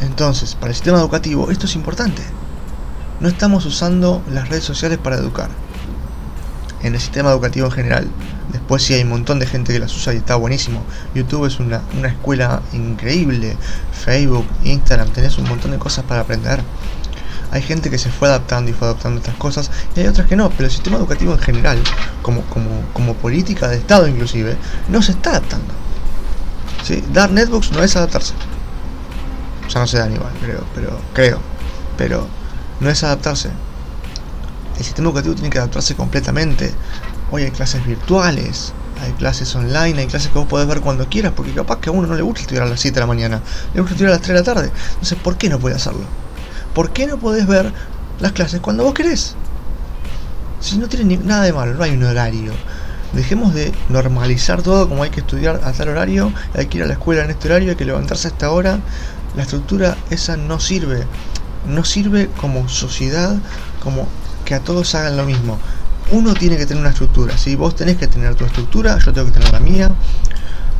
Entonces, 0.00 0.54
para 0.54 0.68
el 0.68 0.74
sistema 0.74 0.98
educativo 0.98 1.50
esto 1.50 1.66
es 1.66 1.74
importante. 1.74 2.22
No 3.20 3.28
estamos 3.28 3.66
usando 3.66 4.22
las 4.30 4.48
redes 4.48 4.64
sociales 4.64 4.98
para 4.98 5.16
educar. 5.16 5.50
En 6.82 6.94
el 6.94 7.00
sistema 7.00 7.30
educativo 7.30 7.66
en 7.66 7.72
general. 7.72 8.08
Después 8.52 8.82
sí 8.82 8.94
hay 8.94 9.02
un 9.02 9.10
montón 9.10 9.38
de 9.38 9.46
gente 9.46 9.72
que 9.72 9.78
las 9.78 9.94
usa 9.94 10.14
y 10.14 10.18
está 10.18 10.36
buenísimo. 10.36 10.82
YouTube 11.14 11.46
es 11.46 11.58
una, 11.60 11.82
una 11.98 12.08
escuela 12.08 12.62
increíble. 12.72 13.56
Facebook, 13.92 14.46
Instagram, 14.64 15.10
tenés 15.10 15.38
un 15.38 15.48
montón 15.48 15.72
de 15.72 15.78
cosas 15.78 16.04
para 16.04 16.20
aprender. 16.20 16.60
Hay 17.50 17.62
gente 17.62 17.90
que 17.90 17.98
se 17.98 18.10
fue 18.10 18.28
adaptando 18.28 18.70
y 18.70 18.74
fue 18.74 18.88
adaptando 18.88 19.20
estas 19.20 19.34
cosas 19.36 19.70
y 19.96 20.00
hay 20.00 20.06
otras 20.06 20.26
que 20.26 20.36
no, 20.36 20.50
pero 20.50 20.66
el 20.66 20.70
sistema 20.70 20.98
educativo 20.98 21.32
en 21.32 21.38
general, 21.38 21.78
como, 22.22 22.42
como, 22.42 22.68
como 22.92 23.14
política 23.14 23.68
de 23.68 23.76
Estado 23.76 24.06
inclusive, 24.06 24.56
no 24.88 25.00
se 25.02 25.12
está 25.12 25.30
adaptando. 25.30 25.72
¿Sí? 26.84 27.02
Dar 27.12 27.30
netbooks 27.30 27.72
no 27.72 27.82
es 27.82 27.96
adaptarse. 27.96 28.34
Sea, 29.68 29.80
no 29.82 29.86
se 29.86 29.98
dan 29.98 30.14
igual, 30.14 30.32
creo, 30.42 30.64
pero 30.74 30.98
creo. 31.12 31.40
Pero 31.96 32.26
no 32.80 32.90
es 32.90 33.02
adaptarse. 33.02 33.50
El 34.78 34.84
sistema 34.84 35.08
educativo 35.08 35.34
tiene 35.34 35.50
que 35.50 35.58
adaptarse 35.58 35.96
completamente. 35.96 36.72
Hoy 37.32 37.42
hay 37.42 37.50
clases 37.50 37.84
virtuales, 37.84 38.72
hay 39.02 39.10
clases 39.12 39.54
online, 39.56 40.00
hay 40.00 40.06
clases 40.06 40.30
que 40.30 40.38
vos 40.38 40.46
podés 40.46 40.68
ver 40.68 40.80
cuando 40.80 41.08
quieras, 41.08 41.32
porque 41.34 41.52
capaz 41.52 41.80
que 41.80 41.90
a 41.90 41.92
uno 41.92 42.06
no 42.06 42.14
le 42.14 42.22
gusta 42.22 42.42
estudiar 42.42 42.62
a 42.62 42.66
las 42.66 42.78
7 42.78 42.94
de 42.94 43.00
la 43.00 43.06
mañana, 43.06 43.42
le 43.74 43.80
gusta 43.80 43.94
estudiar 43.94 44.12
a 44.12 44.16
las 44.16 44.22
3 44.22 44.34
de 44.34 44.40
la 44.40 44.44
tarde. 44.44 44.72
Entonces, 44.90 45.18
¿por 45.18 45.36
qué 45.36 45.48
no 45.48 45.58
puede 45.58 45.74
hacerlo? 45.74 46.04
¿Por 46.74 46.92
qué 46.92 47.08
no 47.08 47.18
podés 47.18 47.48
ver 47.48 47.72
las 48.20 48.32
clases 48.32 48.60
cuando 48.60 48.84
vos 48.84 48.94
querés? 48.94 49.34
Si 50.60 50.78
no 50.78 50.88
tiene 50.88 51.16
nada 51.16 51.42
de 51.42 51.52
malo, 51.52 51.74
no 51.74 51.82
hay 51.82 51.90
un 51.90 52.04
horario. 52.04 52.52
Dejemos 53.12 53.54
de 53.54 53.72
normalizar 53.88 54.62
todo 54.62 54.88
como 54.88 55.02
hay 55.02 55.10
que 55.10 55.20
estudiar 55.20 55.60
a 55.64 55.72
tal 55.72 55.88
horario, 55.88 56.32
hay 56.54 56.66
que 56.66 56.78
ir 56.78 56.84
a 56.84 56.86
la 56.86 56.92
escuela 56.92 57.24
en 57.24 57.30
este 57.30 57.48
horario, 57.48 57.70
hay 57.70 57.76
que 57.76 57.84
levantarse 57.84 58.28
a 58.28 58.30
esta 58.30 58.52
hora. 58.52 58.78
La 59.34 59.42
estructura 59.42 59.96
esa 60.10 60.36
no 60.36 60.60
sirve. 60.60 61.04
No 61.66 61.84
sirve 61.84 62.30
como 62.40 62.68
sociedad, 62.68 63.36
como 63.82 64.06
que 64.48 64.54
a 64.54 64.60
todos 64.60 64.94
hagan 64.94 65.14
lo 65.14 65.26
mismo. 65.26 65.58
uno 66.10 66.32
tiene 66.32 66.56
que 66.56 66.64
tener 66.64 66.80
una 66.80 66.88
estructura, 66.88 67.36
si 67.36 67.54
vos 67.54 67.76
tenés 67.76 67.98
que 67.98 68.06
tener 68.06 68.34
tu 68.34 68.46
estructura, 68.46 68.98
yo 68.98 69.12
tengo 69.12 69.26
que 69.26 69.34
tener 69.34 69.52
la 69.52 69.60
mía, 69.60 69.90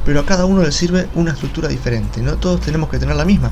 pero 0.06 0.20
a 0.20 0.24
cada 0.24 0.46
uno 0.46 0.62
le 0.62 0.72
sirve 0.72 1.06
una 1.14 1.32
estructura 1.32 1.68
diferente, 1.68 2.22
no 2.22 2.38
todos 2.38 2.62
tenemos 2.62 2.88
que 2.88 2.98
tener 2.98 3.14
la 3.14 3.26
misma, 3.26 3.50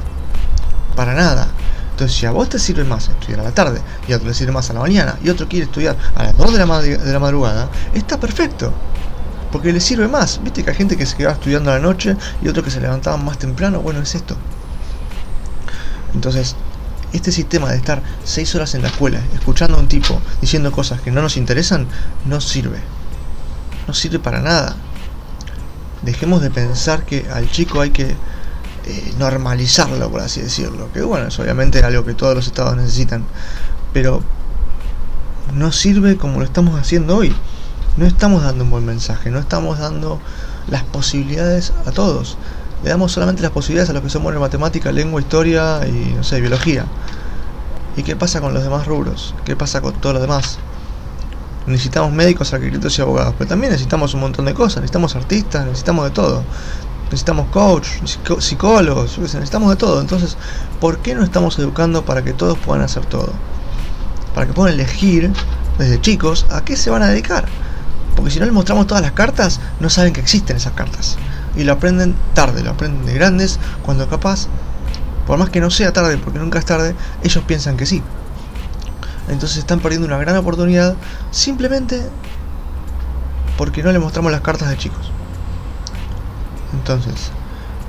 para 0.96 1.12
nada. 1.12 1.48
Entonces, 1.90 2.16
si 2.16 2.24
a 2.24 2.31
vos 2.31 2.48
te 2.48 2.59
sirve 2.59 2.83
más 2.85 3.11
estudiar 3.11 3.40
a 3.40 3.42
la 3.42 3.52
tarde, 3.52 3.83
y 4.09 4.14
a 4.14 4.16
otro 4.16 4.29
le 4.29 4.33
sirve 4.33 4.52
más 4.52 4.70
a 4.70 4.72
la 4.72 4.81
mañana, 4.81 5.18
y 5.22 5.29
otro 5.29 5.48
quiere 5.48 5.66
estudiar 5.66 5.98
a 6.14 6.22
las 6.22 6.38
2 6.38 6.52
de 6.55 6.66
la, 6.66 6.81
de 6.81 7.12
la 7.12 7.18
madrugada, 7.18 7.68
está 7.92 8.18
perfecto. 8.18 8.72
Porque 9.52 9.70
le 9.70 9.81
sirve 9.81 10.09
más. 10.09 10.40
Viste 10.42 10.64
que 10.64 10.70
hay 10.70 10.76
gente 10.76 10.96
que 10.96 11.05
se 11.05 11.14
quedaba 11.14 11.35
estudiando 11.35 11.70
a 11.70 11.74
la 11.74 11.81
noche 11.81 12.16
y 12.42 12.48
otro 12.48 12.62
que 12.62 12.70
se 12.70 12.81
levantaba 12.81 13.18
más 13.18 13.38
temprano. 13.38 13.81
Bueno, 13.81 14.00
es 14.00 14.14
esto. 14.14 14.35
Entonces, 16.14 16.57
este 17.16 17.33
sistema 17.33 17.70
de 17.70 17.76
estar 17.76 18.02
6 18.24 18.55
horas 18.55 18.74
en 18.74 18.83
la 18.83 18.88
escuela, 18.88 19.20
escuchando 19.35 19.76
a 19.76 19.81
un 19.81 19.88
tipo 19.88 20.20
diciendo 20.40 20.70
cosas 20.72 21.00
que 21.00 21.11
no 21.11 21.22
nos 21.22 21.37
interesan, 21.37 21.87
no 22.24 22.40
sirve. 22.40 22.79
No 23.87 23.94
sirve 23.94 24.18
para 24.18 24.40
nada. 24.40 24.76
Dejemos 26.02 26.42
de 26.42 26.50
pensar 26.50 27.05
que 27.05 27.26
al 27.33 27.50
chico 27.50 27.81
hay 27.81 27.90
que 27.90 28.14
eh, 28.87 29.14
normalizarlo, 29.18 30.11
por 30.11 30.20
así 30.20 30.40
decirlo. 30.40 30.92
Que 30.92 31.02
bueno, 31.02 31.29
es 31.29 31.38
obviamente 31.38 31.83
algo 31.83 32.05
que 32.05 32.14
todos 32.14 32.35
los 32.35 32.46
estados 32.46 32.76
necesitan. 32.76 33.24
Pero 33.92 34.22
no 35.55 35.72
sirve 35.72 36.16
como 36.16 36.38
lo 36.38 36.44
estamos 36.44 36.79
haciendo 36.79 37.16
hoy. 37.16 37.35
No 37.96 38.07
estamos 38.07 38.42
dando 38.42 38.64
un 38.64 38.70
buen 38.70 38.85
mensaje, 38.85 39.31
no 39.31 39.38
estamos 39.38 39.79
dando 39.79 40.20
las 40.68 40.83
posibilidades 40.83 41.72
a 41.87 41.92
todos. 41.92 42.37
Le 42.87 42.90
damos 42.90 43.11
solamente 43.11 43.42
las 43.42 43.51
posibilidades 43.51 43.90
a 43.90 43.94
los 43.94 44.03
que 44.05 44.11
somos 44.11 44.33
en 44.33 44.38
matemática, 44.38 44.92
lengua, 44.92 45.20
historia 45.20 45.81
y 45.88 46.14
no 46.14 46.22
sé, 46.22 46.40
biología. 46.40 46.85
¿Y 47.96 48.05
qué 48.05 48.14
pasa 48.14 48.40
con 48.40 48.55
los 48.55 48.62
demás 48.62 48.87
rubros? 48.87 49.35
¿Qué 49.44 49.57
pasa 49.57 49.81
con 49.81 49.94
todo 49.94 50.12
lo 50.12 50.20
demás? 50.20 50.61
Necesitamos 51.66 52.12
médicos, 52.12 52.55
arquitectos 52.55 52.96
y 52.96 53.03
abogados, 53.03 53.35
pero 53.37 53.49
también 53.49 53.72
necesitamos 53.72 54.14
un 54.14 54.20
montón 54.20 54.44
de 54.44 54.55
cosas, 54.55 54.83
necesitamos 54.83 55.16
artistas, 55.16 55.66
necesitamos 55.66 56.05
de 56.05 56.11
todo 56.12 56.44
necesitamos 57.07 57.49
coach, 57.49 57.88
psicólogos, 58.38 59.18
necesitamos 59.18 59.70
de 59.70 59.77
todo. 59.77 60.01
Entonces, 60.01 60.37
¿por 60.81 60.99
qué 60.99 61.16
no 61.16 61.25
estamos 61.25 61.59
educando 61.59 62.05
para 62.05 62.22
que 62.22 62.35
todos 62.35 62.57
puedan 62.57 62.85
hacer 62.85 63.05
todo? 63.07 63.33
Para 64.33 64.46
que 64.46 64.53
puedan 64.53 64.75
elegir 64.75 65.33
desde 65.77 66.01
chicos 66.01 66.46
a 66.51 66.64
qué 66.64 66.77
se 66.77 66.90
van 66.90 67.03
a 67.03 67.09
dedicar. 67.09 67.46
Porque 68.14 68.31
si 68.31 68.38
no 68.38 68.44
les 68.44 68.55
mostramos 68.55 68.87
todas 68.87 69.03
las 69.03 69.12
cartas, 69.12 69.59
no 69.81 69.90
saben 69.90 70.12
que 70.12 70.20
existen 70.20 70.57
esas 70.57 70.75
cartas. 70.75 71.18
Y 71.57 71.64
lo 71.64 71.73
aprenden 71.73 72.14
tarde, 72.35 72.62
lo 72.62 72.71
aprenden 72.71 73.07
de 73.07 73.14
grandes, 73.14 73.59
cuando 73.83 74.09
capaz, 74.09 74.49
por 75.27 75.38
más 75.38 75.51
que 75.51 75.61
no 75.61 75.71
sea 75.71 75.92
tarde, 75.92 76.19
porque 76.19 76.38
nunca 76.38 76.59
es 76.59 76.64
tarde, 76.64 76.95
ellos 77.23 77.42
piensan 77.47 77.77
que 77.77 77.87
sí. 77.87 78.03
Entonces 79.29 79.59
están 79.59 79.81
perdiendo 79.81 80.07
una 80.07 80.19
gran 80.19 80.37
oportunidad 80.37 80.95
simplemente 81.31 82.01
porque 83.57 83.83
no 83.83 83.90
les 83.90 84.01
mostramos 84.01 84.31
las 84.31 84.42
cartas 84.42 84.69
de 84.69 84.77
chicos. 84.77 85.11
Entonces, 86.73 87.31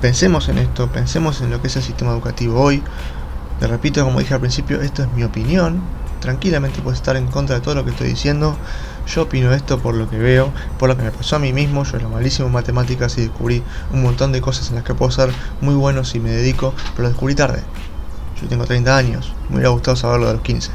pensemos 0.00 0.48
en 0.48 0.58
esto, 0.58 0.90
pensemos 0.90 1.40
en 1.40 1.50
lo 1.50 1.60
que 1.60 1.68
es 1.68 1.76
el 1.76 1.82
sistema 1.82 2.12
educativo 2.12 2.60
hoy. 2.60 2.82
Le 3.60 3.66
repito, 3.66 4.04
como 4.04 4.20
dije 4.20 4.34
al 4.34 4.40
principio, 4.40 4.80
esto 4.80 5.02
es 5.02 5.12
mi 5.12 5.24
opinión. 5.24 5.80
Tranquilamente 6.20 6.80
puedes 6.80 6.98
estar 6.98 7.16
en 7.16 7.26
contra 7.26 7.56
de 7.56 7.60
todo 7.60 7.74
lo 7.74 7.84
que 7.84 7.90
estoy 7.90 8.08
diciendo. 8.08 8.56
Yo 9.14 9.22
opino 9.22 9.52
esto 9.54 9.78
por 9.78 9.94
lo 9.94 10.10
que 10.10 10.18
veo, 10.18 10.52
por 10.78 10.90
lo 10.90 10.96
que 10.96 11.02
me 11.02 11.10
pasó 11.10 11.36
a 11.36 11.38
mí 11.38 11.52
mismo. 11.52 11.84
Yo 11.84 11.96
era 11.96 12.08
malísimo 12.08 12.48
en 12.48 12.52
matemáticas 12.52 13.16
y 13.16 13.22
descubrí 13.22 13.62
un 13.90 14.02
montón 14.02 14.32
de 14.32 14.42
cosas 14.42 14.68
en 14.68 14.76
las 14.76 14.84
que 14.84 14.94
puedo 14.94 15.10
ser 15.10 15.30
muy 15.62 15.74
bueno 15.74 16.04
si 16.04 16.20
me 16.20 16.30
dedico, 16.30 16.74
pero 16.92 17.04
lo 17.04 17.08
descubrí 17.08 17.34
tarde. 17.34 17.62
Yo 18.40 18.48
tengo 18.48 18.66
30 18.66 18.96
años, 18.96 19.32
me 19.48 19.56
hubiera 19.56 19.70
gustado 19.70 19.96
saberlo 19.96 20.26
de 20.26 20.34
los 20.34 20.42
15. 20.42 20.70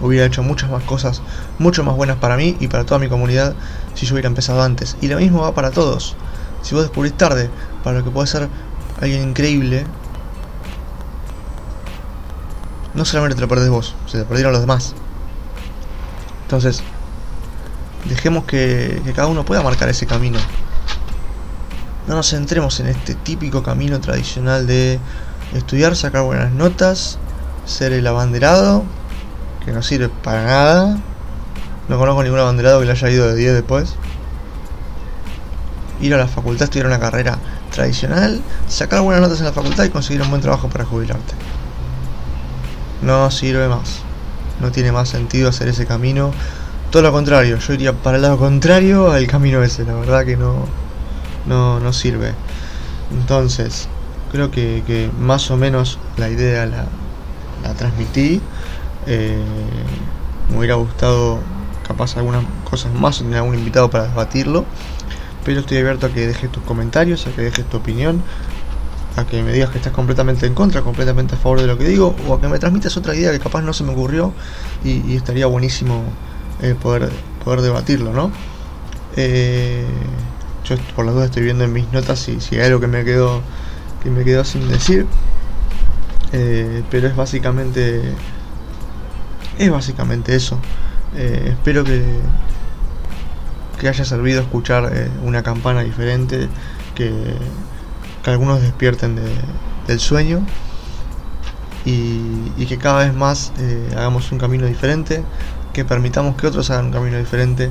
Hubiera 0.00 0.24
hecho 0.24 0.42
muchas 0.42 0.70
más 0.70 0.82
cosas, 0.84 1.20
mucho 1.58 1.84
más 1.84 1.94
buenas 1.94 2.16
para 2.16 2.38
mí 2.38 2.56
y 2.58 2.68
para 2.68 2.84
toda 2.84 2.98
mi 2.98 3.08
comunidad 3.08 3.54
si 3.94 4.06
yo 4.06 4.14
hubiera 4.14 4.28
empezado 4.28 4.62
antes. 4.62 4.96
Y 5.02 5.08
lo 5.08 5.18
mismo 5.18 5.42
va 5.42 5.54
para 5.54 5.70
todos. 5.70 6.16
Si 6.62 6.74
vos 6.74 6.84
descubrís 6.84 7.12
tarde 7.12 7.50
para 7.84 7.98
lo 7.98 8.04
que 8.04 8.10
puede 8.10 8.28
ser 8.28 8.48
alguien 8.98 9.28
increíble, 9.28 9.84
no 12.94 13.04
solamente 13.04 13.34
te 13.34 13.42
lo 13.42 13.48
perdés 13.48 13.68
vos, 13.68 13.94
se 14.06 14.18
te 14.18 14.24
perdieron 14.24 14.52
los 14.52 14.62
demás. 14.62 14.94
Entonces, 16.44 16.82
dejemos 18.04 18.44
que, 18.44 19.00
cada 19.14 19.28
uno 19.28 19.44
pueda 19.44 19.62
marcar 19.62 19.88
ese 19.88 20.06
camino. 20.06 20.38
No 22.06 22.16
nos 22.16 22.30
centremos 22.30 22.80
en 22.80 22.88
este 22.88 23.14
típico 23.14 23.62
camino 23.62 24.00
tradicional 24.00 24.66
de 24.66 24.98
estudiar, 25.54 25.94
sacar 25.96 26.22
buenas 26.22 26.52
notas, 26.52 27.18
ser 27.66 27.92
el 27.92 28.06
abanderado, 28.06 28.84
que 29.64 29.72
no 29.72 29.82
sirve 29.82 30.08
para 30.08 30.44
nada. 30.44 30.98
No 31.88 31.98
conozco 31.98 32.22
ningún 32.22 32.38
abanderado 32.38 32.80
que 32.80 32.86
le 32.86 32.92
haya 32.92 33.10
ido 33.10 33.28
de 33.28 33.36
10 33.36 33.54
después 33.54 33.96
ir 36.00 36.14
a 36.14 36.18
la 36.18 36.26
facultad, 36.26 36.64
estudiar 36.64 36.86
una 36.86 36.98
carrera 36.98 37.38
tradicional, 37.70 38.40
sacar 38.68 39.00
buenas 39.02 39.22
notas 39.22 39.38
en 39.40 39.46
la 39.46 39.52
facultad 39.52 39.84
y 39.84 39.90
conseguir 39.90 40.22
un 40.22 40.30
buen 40.30 40.42
trabajo 40.42 40.68
para 40.68 40.84
jubilarte. 40.84 41.34
No 43.02 43.30
sirve 43.30 43.68
más. 43.68 44.00
No 44.60 44.70
tiene 44.72 44.92
más 44.92 45.08
sentido 45.08 45.48
hacer 45.48 45.68
ese 45.68 45.86
camino. 45.86 46.32
Todo 46.90 47.02
lo 47.02 47.12
contrario, 47.12 47.58
yo 47.58 47.72
iría 47.72 47.92
para 47.92 48.16
el 48.16 48.22
lado 48.22 48.38
contrario 48.38 49.12
al 49.12 49.26
camino 49.26 49.62
ese, 49.62 49.84
la 49.84 49.94
verdad 49.94 50.24
que 50.24 50.36
no, 50.36 50.66
no, 51.46 51.78
no 51.78 51.92
sirve. 51.92 52.34
Entonces, 53.12 53.88
creo 54.32 54.50
que, 54.50 55.10
más 55.20 55.50
o 55.50 55.56
menos 55.56 55.98
la 56.16 56.28
idea 56.28 56.66
la, 56.66 56.86
la 57.62 57.74
transmití. 57.74 58.40
Eh, 59.06 59.42
me 60.50 60.58
hubiera 60.58 60.74
gustado 60.74 61.38
capaz 61.86 62.16
algunas 62.16 62.44
cosas 62.68 62.92
más 62.92 63.20
o 63.20 63.22
tener 63.22 63.38
algún 63.38 63.54
invitado 63.54 63.88
para 63.88 64.08
debatirlo 64.08 64.64
pero 65.44 65.60
estoy 65.60 65.78
abierto 65.78 66.06
a 66.06 66.10
que 66.10 66.26
dejes 66.26 66.50
tus 66.50 66.62
comentarios, 66.64 67.26
a 67.26 67.30
que 67.30 67.42
dejes 67.42 67.64
tu 67.66 67.78
opinión, 67.78 68.22
a 69.16 69.24
que 69.24 69.42
me 69.42 69.52
digas 69.52 69.70
que 69.70 69.78
estás 69.78 69.92
completamente 69.92 70.46
en 70.46 70.54
contra, 70.54 70.82
completamente 70.82 71.34
a 71.34 71.38
favor 71.38 71.60
de 71.60 71.66
lo 71.66 71.78
que 71.78 71.84
digo, 71.84 72.14
o 72.28 72.34
a 72.34 72.40
que 72.40 72.48
me 72.48 72.58
transmitas 72.58 72.96
otra 72.96 73.14
idea 73.14 73.32
que 73.32 73.40
capaz 73.40 73.62
no 73.62 73.72
se 73.72 73.84
me 73.84 73.92
ocurrió 73.92 74.32
y, 74.84 75.16
estaría 75.16 75.46
buenísimo 75.46 76.02
eh, 76.62 76.74
poder, 76.80 77.10
poder 77.44 77.60
debatirlo, 77.62 78.12
¿no? 78.12 78.30
Eh, 79.16 79.84
yo 80.64 80.76
por 80.94 81.04
las 81.04 81.14
dudas 81.14 81.26
estoy 81.26 81.42
viendo 81.42 81.64
en 81.64 81.72
mis 81.72 81.90
notas 81.92 82.18
si, 82.18 82.40
si 82.40 82.56
hay 82.56 82.66
algo 82.66 82.80
que 82.80 82.86
me 82.86 83.04
quedó 83.04 83.42
que 84.02 84.10
me 84.10 84.24
quedó 84.24 84.44
sin 84.44 84.68
decir, 84.68 85.06
eh, 86.32 86.82
pero 86.90 87.08
es 87.08 87.16
básicamente 87.16 88.00
es 89.58 89.70
básicamente 89.70 90.34
eso. 90.34 90.58
espero 91.14 91.84
que, 91.84 92.02
que 93.80 93.88
haya 93.88 94.04
servido 94.04 94.42
escuchar 94.42 94.90
eh, 94.92 95.08
una 95.24 95.42
campana 95.42 95.80
diferente, 95.80 96.48
que, 96.94 97.34
algunos 98.26 98.60
despierten 98.60 99.18
del 99.86 99.98
sueño 99.98 100.46
y, 101.86 102.66
que 102.66 102.76
cada 102.76 103.04
vez 103.04 103.14
más 103.14 103.52
eh, 103.58 103.88
hagamos 103.96 104.30
un 104.30 104.38
camino 104.38 104.66
diferente, 104.66 105.24
que 105.72 105.84
permitamos 105.84 106.36
que 106.36 106.46
otros 106.46 106.70
hagan 106.70 106.86
un 106.86 106.92
camino 106.92 107.18
diferente 107.18 107.70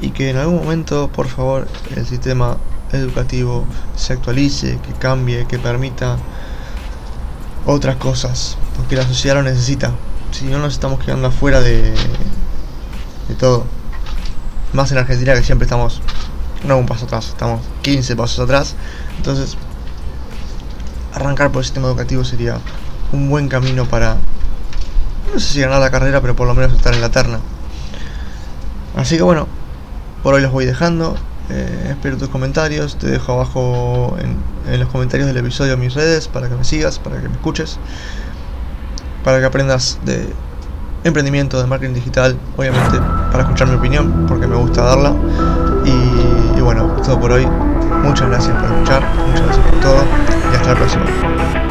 y 0.00 0.10
que 0.10 0.30
en 0.30 0.36
algún 0.36 0.56
momento, 0.56 1.08
por 1.08 1.28
favor, 1.28 1.68
el 1.94 2.06
sistema 2.06 2.56
educativo 2.92 3.64
se 3.96 4.12
actualice, 4.12 4.78
que 4.78 4.92
cambie, 4.94 5.46
que 5.46 5.58
permita 5.58 6.18
otras 7.66 7.96
cosas, 7.96 8.56
porque 8.76 8.96
la 8.96 9.06
sociedad 9.06 9.36
lo 9.36 9.42
necesita. 9.42 9.92
Si 10.32 10.46
no 10.46 10.58
nos 10.58 10.74
estamos 10.74 11.02
quedando 11.02 11.28
afuera 11.28 11.60
de, 11.60 11.94
de 13.28 13.34
todo 13.38 13.64
más 14.72 14.90
en 14.90 14.98
Argentina 14.98 15.34
que 15.34 15.42
siempre 15.42 15.66
estamos 15.66 16.00
no 16.64 16.78
un 16.78 16.86
paso 16.86 17.04
atrás, 17.04 17.28
estamos 17.28 17.60
15 17.82 18.16
pasos 18.16 18.40
atrás. 18.40 18.74
Entonces, 19.16 19.56
arrancar 21.12 21.50
por 21.50 21.60
el 21.60 21.64
sistema 21.64 21.88
educativo 21.88 22.24
sería 22.24 22.58
un 23.12 23.28
buen 23.28 23.48
camino 23.48 23.84
para, 23.84 24.16
no 25.32 25.40
sé 25.40 25.54
si 25.54 25.60
ganar 25.60 25.80
la 25.80 25.90
carrera, 25.90 26.20
pero 26.20 26.36
por 26.36 26.46
lo 26.46 26.54
menos 26.54 26.72
estar 26.72 26.94
en 26.94 27.00
la 27.00 27.10
terna. 27.10 27.40
Así 28.96 29.16
que 29.16 29.22
bueno, 29.22 29.48
por 30.22 30.34
hoy 30.34 30.42
los 30.42 30.52
voy 30.52 30.66
dejando. 30.66 31.16
Eh, 31.50 31.88
espero 31.90 32.16
tus 32.16 32.28
comentarios. 32.28 32.96
Te 32.98 33.08
dejo 33.08 33.32
abajo 33.32 34.16
en, 34.20 34.78
los 34.78 34.88
comentarios 34.88 35.26
del 35.26 35.36
episodio 35.36 35.76
mis 35.76 35.94
redes 35.94 36.28
para 36.28 36.48
que 36.48 36.54
me 36.54 36.64
sigas, 36.64 36.98
para 36.98 37.20
que 37.20 37.28
me 37.28 37.34
escuches, 37.34 37.78
para 39.24 39.40
que 39.40 39.46
aprendas 39.46 39.98
de 40.04 40.32
emprendimiento, 41.04 41.60
de 41.60 41.66
marketing 41.66 41.94
digital, 41.94 42.38
obviamente 42.56 43.00
para 43.32 43.42
escuchar 43.42 43.68
mi 43.68 43.74
opinión, 43.74 44.26
porque 44.28 44.46
me 44.46 44.56
gusta 44.56 44.82
darla. 44.82 45.14
Y, 45.84 46.58
y 46.58 46.60
bueno, 46.60 46.96
todo 47.04 47.18
por 47.18 47.32
hoy. 47.32 47.46
Muchas 48.02 48.28
gracias 48.28 48.56
por 48.56 48.70
escuchar, 48.70 49.02
muchas 49.26 49.46
gracias 49.46 49.66
por 49.66 49.80
todo 49.80 50.04
y 50.52 50.56
hasta 50.56 50.68
la 50.70 50.74
próxima. 50.74 51.61